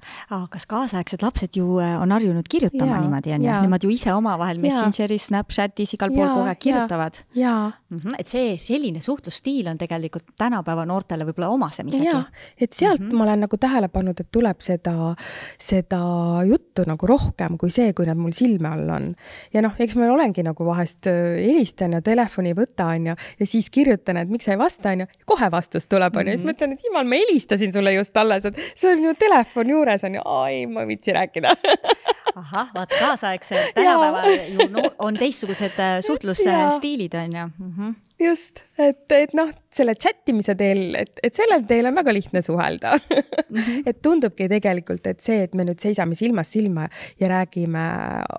[0.53, 3.57] kas kaasaegsed lapsed ju äh, on harjunud kirjutama ja, niimoodi, on ju?
[3.67, 7.19] Nemad ju ise omavahel Messengeris, Snapchatis, igal pool kogu aeg kirjutavad.
[7.35, 8.15] Mm -hmm.
[8.19, 12.09] et see, selline suhtlusstiil on tegelikult tänapäeva noortele võib-olla omasem isegi.
[12.57, 13.15] et sealt mm -hmm.
[13.15, 15.15] ma olen nagu tähele pannud, et tuleb seda,
[15.59, 16.01] seda
[16.45, 19.15] juttu nagu rohkem kui see, kui nad mul silme all on.
[19.53, 21.13] ja noh, eks ma olengi nagu vahest äh,
[21.47, 24.89] helistan ja telefoni ei võta, on ju, ja siis kirjutan, et miks sa ei vasta,
[24.89, 26.49] on ju, kohe vastus tuleb, on ju, siis mhm.
[26.49, 30.03] mõtlen, et jumal, ma helistasin helistasin sulle just alles, et sul on ju telefon juures
[30.03, 31.55] on ju, ai, ma ei viitsi rääkida
[32.39, 37.73] ahah, vaat kaasaegsed tänapäeval ju no, on teistsugused äh, suhtlusstiilid on ju mm.
[37.77, 37.93] -hmm.
[38.19, 42.41] just, et, et noh, selle chat imise teel, et, et sellel teel on väga lihtne
[42.41, 43.57] suhelda mm.
[43.57, 43.83] -hmm.
[43.89, 46.87] et tundubki tegelikult, et see, et me nüüd seisame silmast silma
[47.19, 47.87] ja räägime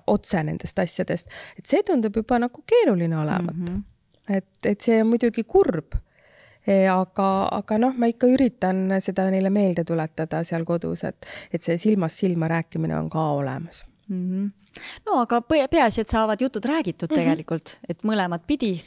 [0.07, 1.27] otse nendest asjadest,
[1.59, 3.65] et see tundub juba nagu keeruline olevat mm.
[3.65, 3.81] -hmm.
[4.37, 5.95] et, et see on muidugi kurb
[6.91, 11.77] aga, aga noh, ma ikka üritan seda neile meelde tuletada seal kodus, et, et see
[11.77, 14.29] silmast silma rääkimine on ka olemas mm.
[14.29, 14.53] -hmm
[15.05, 17.21] no aga peaasi, et saavad jutud räägitud mm -hmm.
[17.21, 18.83] tegelikult, et mõlemat pidi,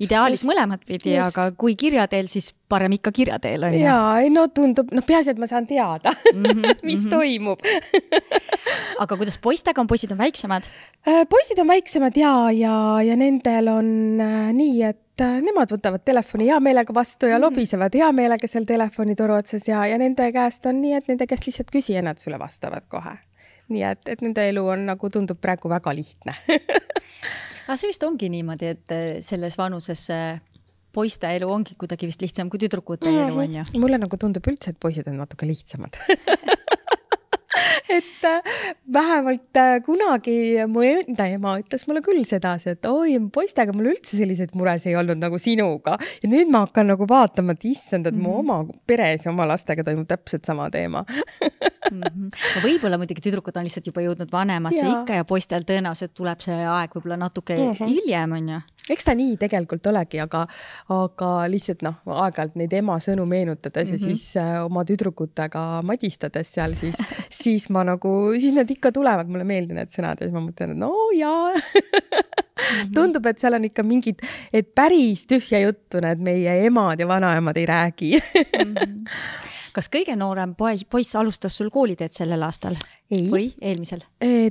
[0.00, 0.50] ideaalis just.
[0.50, 3.80] mõlemat pidi, aga kui kirja teel, siis parem ikka kirja teel on ju.
[3.80, 7.10] jaa, ei no tundub, noh, peaasi, et ma saan teada mm, -hmm, mis mm -hmm.
[7.10, 7.58] toimub
[9.02, 10.62] aga kuidas poistega on, poisid on väiksemad?
[11.08, 16.04] Äh, poisid on väiksemad ja, ja, ja nendel on äh, nii, et äh, nemad võtavad
[16.04, 17.46] telefoni hea meelega vastu ja -hmm.
[17.46, 21.46] lobisevad hea meelega seal telefonitoru otsas ja, ja nende käest on nii, et nende käest
[21.46, 23.16] lihtsalt küsi ja nad sulle vastavad kohe
[23.68, 26.34] nii et, et nende elu on nagu tundub praegu väga lihtne
[27.66, 30.08] aga see vist ongi niimoodi, et eh, selles vanuses
[30.92, 33.28] poiste elu ongi kuidagi vist lihtsam kui tüdrukute mm -hmm.
[33.28, 33.80] elu, on ju?
[33.80, 35.96] mulle nagu tundub üldse, et poisid on natuke lihtsamad
[37.96, 38.52] et äh,
[38.92, 40.36] vähemalt äh, kunagi
[40.70, 44.98] mu enda ema ütles mulle küll sedasi, et oi, poistega mul üldse selliseid muresid ei
[45.00, 45.98] olnud nagu sinuga.
[46.22, 48.28] ja nüüd ma hakkan nagu vaatama, et issand, et mm -hmm.
[48.28, 48.50] mu mhm.
[48.50, 51.04] oma peres ja oma lastega toimub täpselt sama teema
[51.92, 52.02] mm.
[52.02, 52.30] -hmm.
[52.64, 56.94] võib-olla muidugi tüdrukud on lihtsalt juba jõudnud vanemasse ikka ja poistel tõenäoliselt tuleb see aeg
[56.96, 57.92] võib-olla natuke mm -hmm.
[57.92, 58.60] hiljem, on ju.
[58.90, 60.46] Eks ta nii tegelikult olegi, aga,
[60.90, 64.02] aga lihtsalt noh, aeg-ajalt neid ema sõnu meenutades mm -hmm.
[64.02, 64.16] ja mhm.
[64.16, 66.96] siis äh, oma tüdrukutega madistades seal, siis
[67.42, 70.74] siis ma nagu, siis need ikka tulevad mulle meelde, need sõnad ja siis ma mõtlen,
[70.74, 71.52] et no jaa
[72.62, 72.92] Mhm.
[72.96, 74.22] tundub, et seal on ikka mingid,
[74.52, 79.06] et päris tühja juttu need meie emad ja vanaemad ei räägi mhm.
[79.74, 82.76] kas kõige noorem poiss, poiss alustas sul kooliteed sellel aastal
[83.10, 83.26] ei.
[83.30, 84.02] või eelmisel?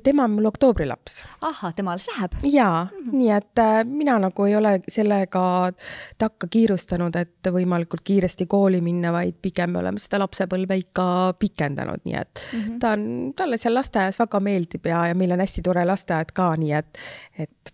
[0.03, 1.22] tema on mul oktoobri-laps.
[1.41, 2.38] ahah, tema alles läheb?
[2.43, 3.17] jaa mm, -hmm.
[3.17, 5.43] nii et äh, mina nagu ei ole sellega
[6.17, 11.05] takka kiirustanud, et võimalikult kiiresti kooli minna, vaid pigem me oleme seda lapsepõlve ikka
[11.39, 12.80] pikendanud, nii et mm -hmm.
[12.80, 16.55] ta on, talle seal lasteaias väga meeldib ja, ja meil on hästi tore lasteaed ka,
[16.57, 16.97] nii et,
[17.38, 17.74] et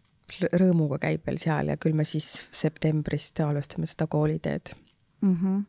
[0.53, 4.73] rõõmuga käib veel seal ja küll me siis septembrist alustame seda kooliteed
[5.21, 5.35] mm.
[5.35, 5.63] -hmm.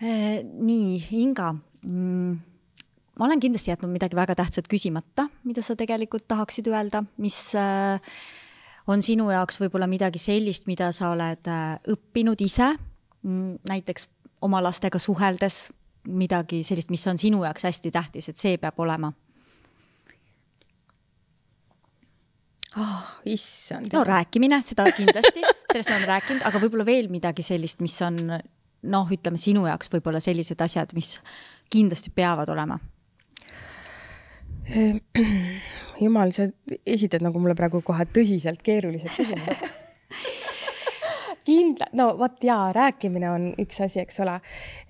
[0.00, 1.50] Nii, Inga
[1.84, 2.36] mm,,
[3.20, 8.00] ma olen kindlasti jätnud midagi väga tähtsat küsimata, mida sa tegelikult tahaksid öelda, mis äh,
[8.88, 12.72] on sinu jaoks võib-olla midagi sellist, mida sa oled äh, õppinud ise,
[13.22, 14.08] mm, näiteks
[14.46, 15.68] oma lastega suheldes,
[16.08, 19.12] midagi sellist, mis on sinu jaoks hästi tähtis, et see peab olema
[22.80, 23.10] oh,.
[23.28, 23.92] issand.
[23.92, 28.40] no rääkimine, seda kindlasti, sellest me oleme rääkinud, aga võib-olla veel midagi sellist, mis on
[28.82, 31.18] noh, ütleme sinu jaoks võib-olla sellised asjad, mis
[31.70, 32.78] kindlasti peavad olema.
[36.04, 36.46] jumal, sa
[36.86, 39.64] esitad nagu mulle praegu kohe tõsiselt keerulised küsimused
[41.48, 44.36] kindla, no vot jaa, rääkimine on üks asi, eks ole.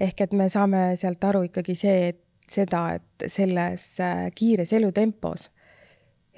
[0.02, 2.20] ehk et me saame sealt aru ikkagi see, et
[2.50, 5.48] seda, et selles äh, kiires elutempos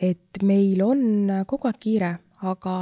[0.02, 1.02] et meil on
[1.48, 2.76] kogu aeg kiire, aga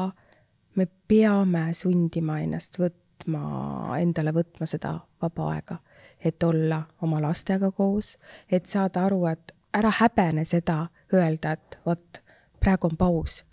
[0.79, 2.99] me peame sundima ennast võtma,
[3.29, 5.79] endale võtma seda vaba aega,
[6.25, 8.17] et olla oma lastega koos,
[8.51, 12.23] et saada aru, et ära häbene seda öelda, et vot,
[12.61, 13.45] praegu on paus.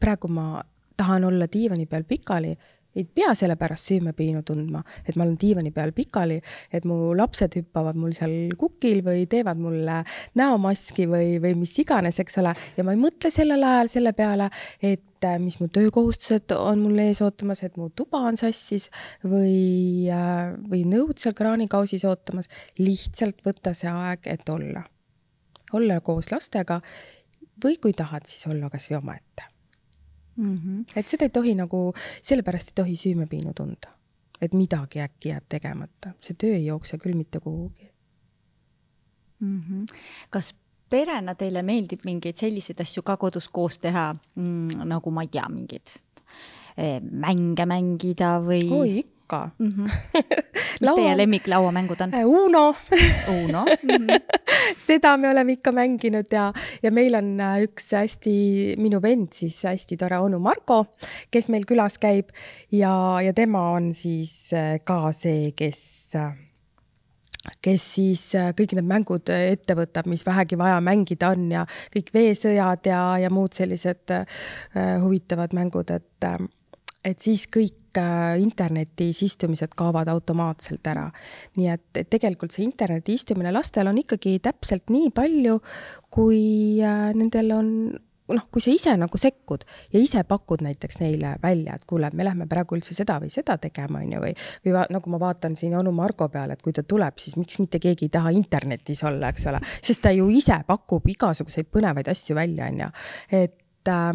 [0.00, 0.62] praegu ma
[0.96, 2.56] tahan olla diivani peal pikali
[2.96, 6.38] ei pea selle pärast süümepiinu tundma, et ma olen diivani peal pikali,
[6.72, 10.00] et mu lapsed hüppavad mul seal kukil või teevad mulle
[10.38, 14.48] näomaski või, või mis iganes, eks ole, ja ma ei mõtle sellel ajal selle peale,
[14.80, 18.90] et äh, mis mu töökohustused on mul ees ootamas, et mu tuba on sassis
[19.24, 22.48] või, äh, või nõud seal kraanikausis ootamas.
[22.78, 24.84] lihtsalt võtta see aeg, et olla,
[25.72, 26.80] olla koos lastega
[27.64, 29.48] või kui tahad, siis olla kasvõi omaette
[30.36, 30.56] mm.
[30.56, 30.84] -hmm.
[30.96, 33.92] et seda ei tohi nagu, sellepärast ei tohi süümepiinu tunda,
[34.40, 37.90] et midagi äkki jääb tegemata, see töö ei jookse küll mitte kuhugi
[39.40, 39.60] mm.
[39.60, 39.98] -hmm.
[40.30, 40.54] kas
[40.90, 45.46] perena teile meeldib mingeid selliseid asju ka kodus koos teha mm,, nagu ma ei tea,
[45.50, 45.96] mingeid
[46.76, 48.64] eh, mänge mängida või?
[48.70, 49.68] oi, ikka mm.
[49.68, 49.90] -hmm.
[50.80, 50.96] mis Laua...
[50.96, 52.14] teie lemmiklauamängud on?
[52.14, 52.74] Äh, Uno
[53.44, 53.90] Uno mm.
[53.90, 54.20] -hmm.
[54.86, 59.62] seda me oleme ikka mänginud ja, ja meil on äh, üks hästi, minu vend siis
[59.64, 60.84] hästi tore onu Margo,
[61.30, 62.30] kes meil külas käib
[62.70, 66.14] ja, ja tema on siis äh, ka see, kes
[67.62, 68.22] kes siis
[68.58, 73.32] kõik need mängud ette võtab, mis vähegi vaja mängida on ja kõik veesõjad ja, ja
[73.32, 74.44] muud sellised uh,
[75.02, 76.28] huvitavad mängud, et,
[77.06, 77.86] et siis kõik
[78.42, 81.06] internetis istumised kaovad automaatselt ära.
[81.56, 85.60] nii et, et tegelikult see interneti istumine lastel on ikkagi täpselt nii palju,
[86.10, 87.70] kui äh, nendel on
[88.34, 92.26] noh, kui sa ise nagu sekkud ja ise pakud näiteks neile välja, et kuule, me
[92.26, 94.34] lähme praegu üldse seda või seda tegema, on ju, või,
[94.66, 97.80] või nagu ma vaatan siin onu Margo peale, et kui ta tuleb, siis miks mitte
[97.82, 102.36] keegi ei taha internetis olla, eks ole, sest ta ju ise pakub igasuguseid põnevaid asju
[102.38, 102.92] välja, on ju,
[103.44, 104.12] et äh,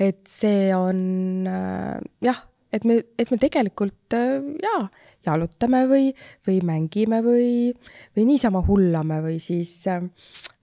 [0.00, 2.40] et see on äh, jah,
[2.72, 4.84] et me, et me tegelikult äh, jaa,
[5.26, 6.12] jalutame või,
[6.48, 7.50] või mängime või,
[8.16, 10.04] või niisama hullame või siis äh,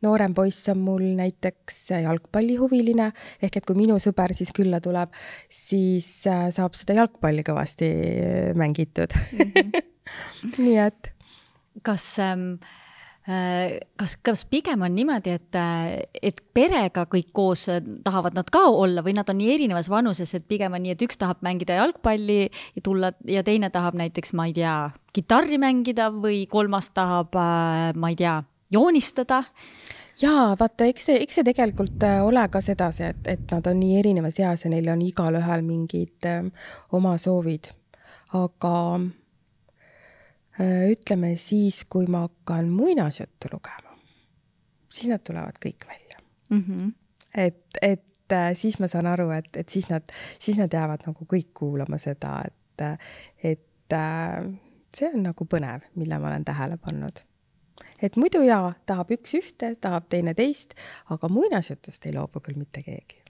[0.05, 3.11] noorem poiss on mul näiteks jalgpallihuviline,
[3.43, 5.13] ehk et kui minu sõber siis külla tuleb,
[5.49, 7.91] siis äh, saab seda jalgpalli kõvasti
[8.57, 9.53] mängitud mm.
[9.53, 9.87] -hmm.
[10.63, 11.13] nii et.
[11.85, 12.86] kas ähm, Äh,
[13.27, 15.57] kas, kas pigem on niimoodi, et,
[16.23, 17.65] et perega kõik koos
[18.05, 21.03] tahavad nad ka olla või nad on nii erinevas vanuses, et pigem on nii, et
[21.03, 24.77] üks tahab mängida jalgpalli ja tulla ja teine tahab näiteks, ma ei tea,
[25.15, 28.39] kitarri mängida või kolmas tahab, äh, ma ei tea,
[28.71, 29.43] joonistada?
[30.21, 33.79] jaa, vaata, eks see, eks see tegelikult äh, ole ka sedasi, et, et nad on
[33.83, 36.47] nii erinevas eas ja neil on igalühel mingid öö,
[36.95, 37.73] oma soovid.
[38.33, 39.26] aga Äh,
[40.65, 43.97] ütleme siis, kui ma hakkan muinasjuttu lugema,
[44.89, 46.63] siis nad tulevad kõik välja mm.
[46.63, 46.91] -hmm.
[47.35, 50.03] et, et äh, siis ma saan aru, et, et siis nad,
[50.39, 53.05] siis nad jäävad nagu kõik kuulama seda, et,
[53.43, 54.49] et äh,
[54.97, 57.23] see on nagu põnev, mille ma olen tähele pannud
[58.01, 60.73] et muidu jaa, tahab üks ühte, tahab teine teist,
[61.09, 63.21] aga muinasjutust ei loobu küll mitte keegi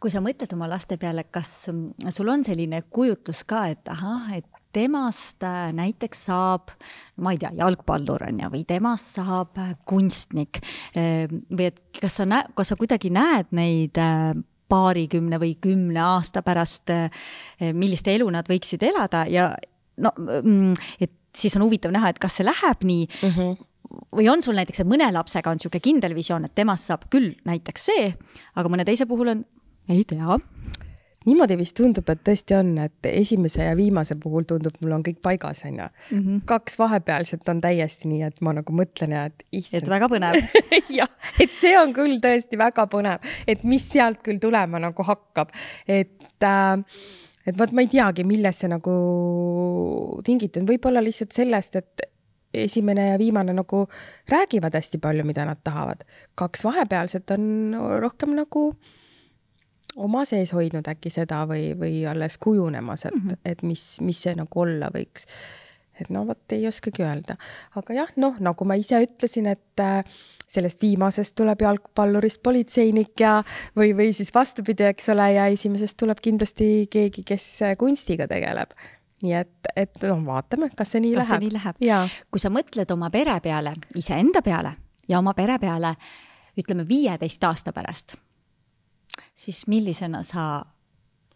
[0.00, 4.59] kui sa mõtled oma laste peale, kas sul on selline kujutlus ka, et ahah, et
[4.72, 6.74] temast äh, näiteks saab,
[7.20, 10.62] ma ei tea, jalgpallur on ju, või temast saab äh, kunstnik
[10.94, 14.32] ehm, või et kas sa näe-, kas sa kuidagi näed neid äh,
[14.70, 16.92] paarikümne või kümne aasta pärast,
[17.74, 19.48] millist elu nad võiksid elada ja
[19.98, 23.34] no, mm, et siis on huvitav näha, et kas see läheb nii mm.
[23.34, 23.58] -hmm
[24.14, 27.32] või on sul näiteks, et mõne lapsega on niisugune kindel visioon, et temast saab küll
[27.44, 28.12] näiteks see,
[28.54, 29.40] aga mõne teise puhul on
[29.90, 30.38] ei tea.
[31.28, 35.20] Niimoodi vist tundub, et tõesti on, et esimese ja viimase puhul tundub, mul on kõik
[35.24, 35.88] paigas, onju.
[36.10, 36.42] Mhm.
[36.48, 39.82] kaks vahepealset on täiesti nii, et ma nagu mõtlen ja et issand.
[39.82, 40.38] et väga põnev
[40.98, 45.52] jah, et see on küll tõesti väga põnev, et mis sealt küll tulema nagu hakkab,
[45.86, 47.02] et äh,
[47.46, 48.94] et vot ma ei teagi, millest see nagu
[50.24, 52.06] tingitud, võib-olla lihtsalt sellest, et
[52.52, 53.84] esimene ja viimane nagu
[54.28, 56.02] räägivad hästi palju, mida nad tahavad.
[56.34, 58.96] kaks vahepealset on rohkem nagu äh,
[60.00, 63.40] oma sees hoidnud äkki seda või, või alles kujunemas, et mm, -hmm.
[63.52, 65.26] et mis, mis see nagu olla võiks.
[66.00, 67.36] et no vot ei oskagi öelda,
[67.76, 70.04] aga jah, noh, nagu ma ise ütlesin, et äh,
[70.48, 73.42] sellest viimasest tuleb jalgpallurist politseinik ja,
[73.76, 78.72] või, või siis vastupidi, eks ole, ja esimesest tuleb kindlasti keegi, kes kunstiga tegeleb
[79.20, 81.42] nii et, et no vaatame, kas see nii kas läheb.
[81.44, 82.16] nii läheb.
[82.32, 84.72] kui sa mõtled oma pere peale, iseenda peale
[85.08, 85.92] ja oma pere peale,
[86.56, 88.16] ütleme viieteist aasta pärast
[89.40, 90.60] siis millisena sa,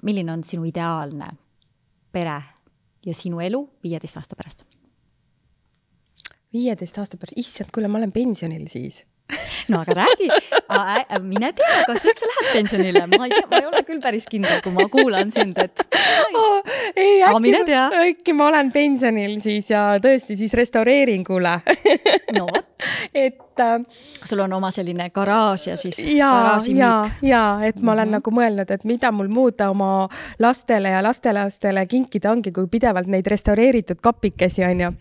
[0.05, 1.31] milline on sinu ideaalne
[2.13, 2.37] pere
[3.07, 4.65] ja sinu elu viieteist aasta pärast?
[6.55, 9.03] viieteist aasta pärast, issand, kuule, ma olen pensionil siis
[9.73, 10.29] no aga räägi,
[11.25, 14.61] mine tea, kas üldse lähed pensionile, ma ei tea, ma ei ole küll päris kindel,
[14.65, 15.87] kui ma kuulan sind, et
[16.37, 16.54] oh,.
[16.97, 17.75] Ei, äkki,
[18.09, 21.59] äkki ma olen pensionil siis ja tõesti siis restaureeringule
[22.37, 22.67] no vot.
[23.15, 23.81] et äh,.
[24.25, 25.99] sul on oma selline garaaž ja siis.
[26.15, 26.93] ja, ja,
[27.23, 28.17] ja et ma olen mm -hmm.
[28.19, 33.27] nagu mõelnud, et mida mul muud oma lastele ja lastelastele kinkida ongi, kui pidevalt neid
[33.27, 34.93] restaureeritud kapikesi on ju.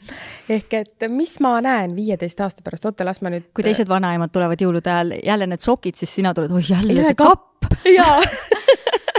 [0.50, 3.44] ehk et mis ma näen viieteist aasta pärast, oota, las ma nüüd.
[3.54, 7.16] kui teised vanaemad tulevad jõulude ajal, jälle need sokid, siis sina tuled, oi jälle see
[7.16, 7.66] kapp.
[7.86, 8.22] jaa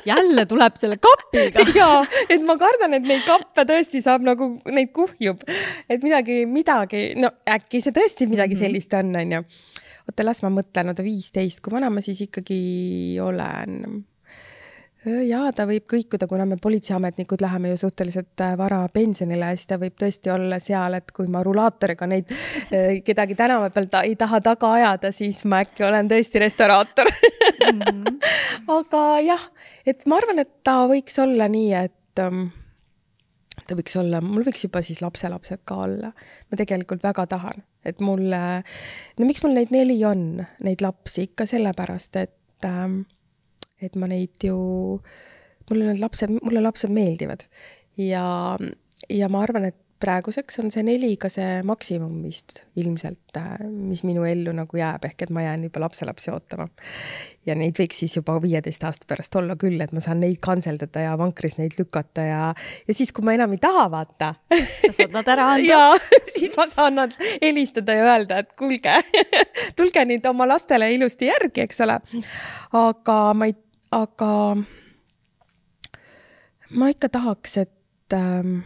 [0.07, 1.67] jälle tuleb selle kapiga.
[1.81, 5.45] jaa, et ma kardan, et neid kappe tõesti saab nagu, neid kuhjub.
[5.89, 8.65] et midagi, midagi, no äkki see tõesti midagi mhm.
[8.65, 9.45] sellist on, onju.
[10.09, 12.61] oota, las ma mõtlen, oota viisteist, kui vana ma siis ikkagi
[13.23, 14.05] olen?
[15.05, 19.79] Jaa, ta võib kõikuda, kuna me politseiametnikud läheme ju suhteliselt äh, vara pensionile, siis ta
[19.81, 24.17] võib tõesti olla seal, et kui ma rulaatoriga neid äh, kedagi tänava peal ta ei
[24.21, 27.81] taha taga ajada, siis ma äkki olen tõesti restauraator mm.
[27.81, 28.19] -hmm.
[28.79, 29.49] aga jah,
[29.87, 32.47] et ma arvan, et ta võiks olla nii, et um,
[33.69, 36.13] ta võiks olla, mul võiks juba siis lapselapsed ka olla.
[36.51, 38.41] ma tegelikult väga tahan, et mulle,
[39.19, 43.03] no miks mul neid neli on, neid lapsi, ikka sellepärast, et ähm,
[43.83, 44.57] et ma neid ju,
[45.71, 47.47] mulle need lapsed, mulle lapsed meeldivad
[48.01, 48.27] ja,
[49.11, 54.03] ja ma arvan, et praeguseks on see neli ka see maksimum vist ilmselt, äh, mis
[54.07, 56.67] minu ellu nagu jääb, ehk et ma jään juba lapselapsi ootama.
[57.47, 61.07] ja neid võiks siis juba viieteist aasta pärast olla küll, et ma saan neid kantseldada
[61.07, 62.43] ja vankris neid lükata ja,
[62.89, 64.35] ja siis, kui ma enam ei taha, vaata.
[64.55, 65.69] sa saad nad ära anda.
[65.69, 68.99] ja siis ma saan nad helistada ja öelda, et kuulge
[69.79, 72.01] tulge nüüd oma lastele ilusti järgi, eks ole.
[72.85, 73.57] aga ma ei
[73.95, 74.31] aga
[76.75, 78.59] ma ikka tahaks, et ähm,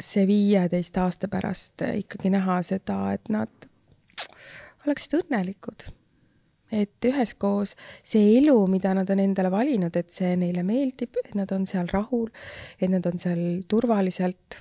[0.00, 3.68] see viieteist aasta pärast ikkagi näha seda, et nad
[4.86, 5.90] oleksid õnnelikud.
[6.70, 7.72] et üheskoos
[8.06, 11.88] see elu, mida nad on endale valinud, et see neile meeldib, et nad on seal
[11.90, 12.28] rahul,
[12.78, 14.60] et nad on seal turvaliselt.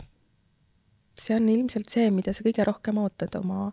[1.19, 3.69] see on ilmselt see, mida sa kõige rohkem ootad oma,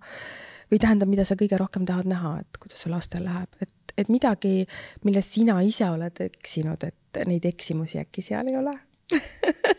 [0.70, 4.10] või tähendab, mida sa kõige rohkem tahad näha, et kuidas sul lastel läheb, et et
[4.12, 4.66] midagi,
[5.06, 8.74] milles sina ise oled eksinud, et neid eksimusi äkki seal ei ole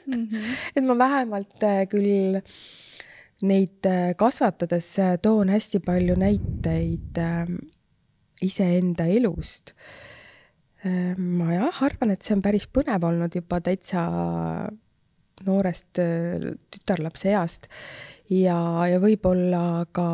[0.08, 0.24] mm.
[0.26, 0.44] -hmm.
[0.76, 2.42] et ma vähemalt äh, küll
[3.42, 7.56] neid äh, kasvatades äh, toon hästi palju näiteid ähm,
[8.42, 9.74] iseenda elust.
[10.86, 14.08] Ähm, ma jah, arvan, et see on päris põnev olnud juba täitsa
[15.46, 16.00] noorest
[16.74, 17.68] tütarlapse east
[18.30, 18.60] ja,
[18.90, 20.08] ja võib-olla ka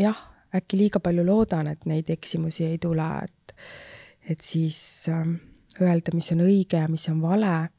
[0.00, 0.20] jah,
[0.56, 3.66] äkki liiga palju loodan, et neid eksimusi ei tule, et
[4.30, 5.38] et siis ähm,
[5.80, 7.70] öelda, mis on õige ja mis on vale.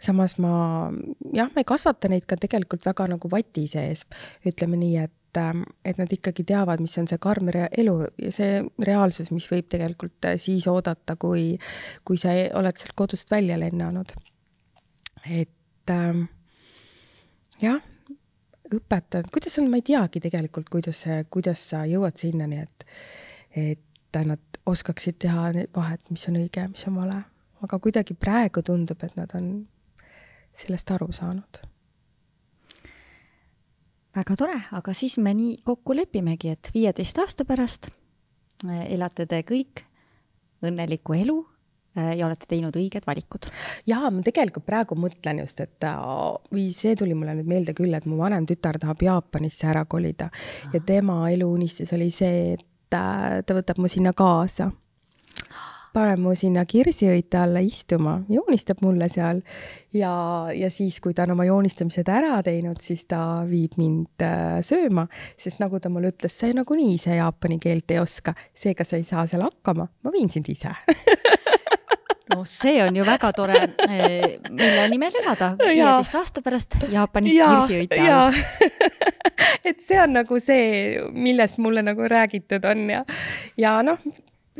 [0.00, 0.90] samas ma,
[1.32, 4.04] jah, ma ei kasvata neid ka tegelikult väga nagu vati sees,
[4.46, 8.60] ütleme nii, et ähm, et nad ikkagi teavad, mis on see karm elu ja see
[8.84, 11.56] reaalsus, mis võib tegelikult äh, siis oodata, kui,
[12.04, 14.12] kui sa e-, oled sealt kodust välja lennanud.
[15.26, 16.26] et ähm,
[17.62, 17.80] jah,
[18.72, 22.86] õpetanud, kuidas on, ma ei teagi tegelikult, kuidas kuidas sa jõuad sinnani, et,
[23.56, 27.22] et nad oskaksid teha vahet, mis on õige ja mis on vale.
[27.62, 29.66] aga kuidagi praegu tundub, et nad on
[30.56, 31.60] sellest aru saanud.
[34.16, 37.90] väga tore, aga siis me nii kokku lepimegi, et viieteist aasta pärast
[38.68, 39.84] eh, elate te kõik
[40.64, 41.42] õnnelikku elu
[41.96, 43.50] ja olete teinud õiged valikud.
[43.88, 45.86] jaa, ma tegelikult praegu mõtlen just, et
[46.52, 50.30] või see tuli mulle nüüd meelde küll, et mu vanem tütar tahab Jaapanisse ära kolida.
[50.72, 54.70] Ja tema eluunistus oli see, et äh, ta võtab mu sinna kaasa.
[55.96, 59.38] Paneb mu sinna kirsiõite alla istuma, joonistab mulle seal.
[59.96, 60.10] Ja,
[60.52, 65.06] ja siis, kui ta on oma joonistamised ära teinud, siis ta viib mind äh, sööma,
[65.40, 69.08] sest nagu ta mulle ütles, sa nagunii ise jaapani keelt ei oska, seega sa ei
[69.08, 70.74] saa seal hakkama, ma viin sind ise
[72.34, 73.58] no see on ju väga tore,
[73.88, 78.36] eh, mille nimel elada viieteist aasta pärast Jaapanis kirsiõite all.
[79.68, 83.04] et see on nagu see, millest mulle nagu räägitud on ja,
[83.60, 84.02] ja noh,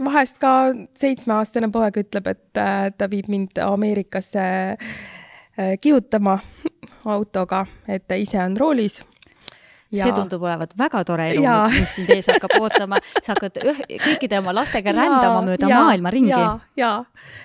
[0.04, 0.52] vahest ka
[0.98, 4.46] seitsmeaastane poeg ütleb, et äh, ta viib mind Ameerikasse
[4.76, 6.38] äh, kihutama
[7.06, 9.15] autoga, et ta ise on roolis Ja.
[9.93, 11.47] See tundub olevat väga tore elu,
[11.78, 15.82] mis sind ees hakkab ootama, sa hakkad üh, kõikide oma lastega ja, rändama mööda ja,
[15.87, 16.34] maailma ringi.
[16.34, 16.93] ja, ja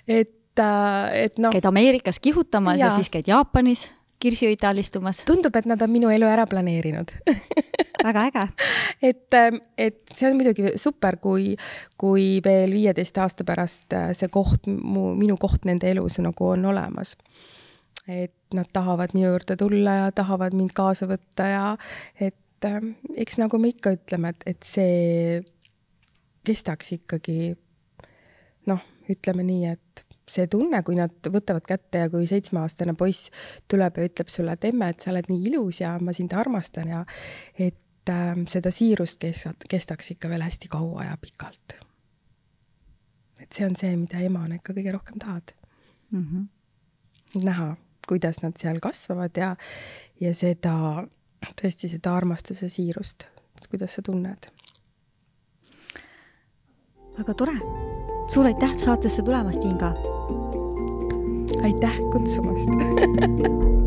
[0.07, 1.53] et, äh, et noh.
[1.53, 3.89] käid Ameerikas kihutamas ja, ja siis käid Jaapanis
[4.21, 5.23] kirsiõite all istumas.
[5.25, 7.13] tundub, et nad on minu elu ära planeerinud
[8.07, 8.45] väga äge.
[9.01, 11.55] et, ähm, et see on muidugi super, kui,
[12.01, 16.69] kui veel viieteist aasta pärast äh, see koht, mu, minu koht nende elus nagu on
[16.73, 17.15] olemas
[18.07, 21.65] et nad tahavad minu juurde tulla ja tahavad mind kaasa võtta ja
[22.19, 22.79] et äh,
[23.15, 25.41] eks nagu me ikka ütleme, et, et see
[26.47, 27.53] kestaks ikkagi
[28.69, 28.81] noh,
[29.11, 33.31] ütleme nii, et see tunne, kui nad võtavad kätte ja kui seitsmeaastane poiss
[33.71, 36.91] tuleb ja ütleb sulle, et emme, et sa oled nii ilus ja ma sind armastan
[36.93, 37.03] ja
[37.59, 41.77] et äh, seda siirust kestaks, kestaks ikka veel hästi kaua ja pikalt.
[43.41, 45.55] et see on see, mida emana ikka kõige rohkem tahad
[46.11, 46.25] mm.
[46.25, 47.43] -hmm.
[47.43, 47.75] näha
[48.11, 49.53] kuidas nad seal kasvavad ja,
[50.19, 50.75] ja seda,
[51.61, 53.29] tõesti seda armastuse siirust,
[53.71, 54.51] kuidas sa tunned?
[57.17, 57.55] väga tore.
[58.33, 59.93] suur aitäh saatesse tulemast, Inga!
[61.63, 63.79] aitäh kutsumast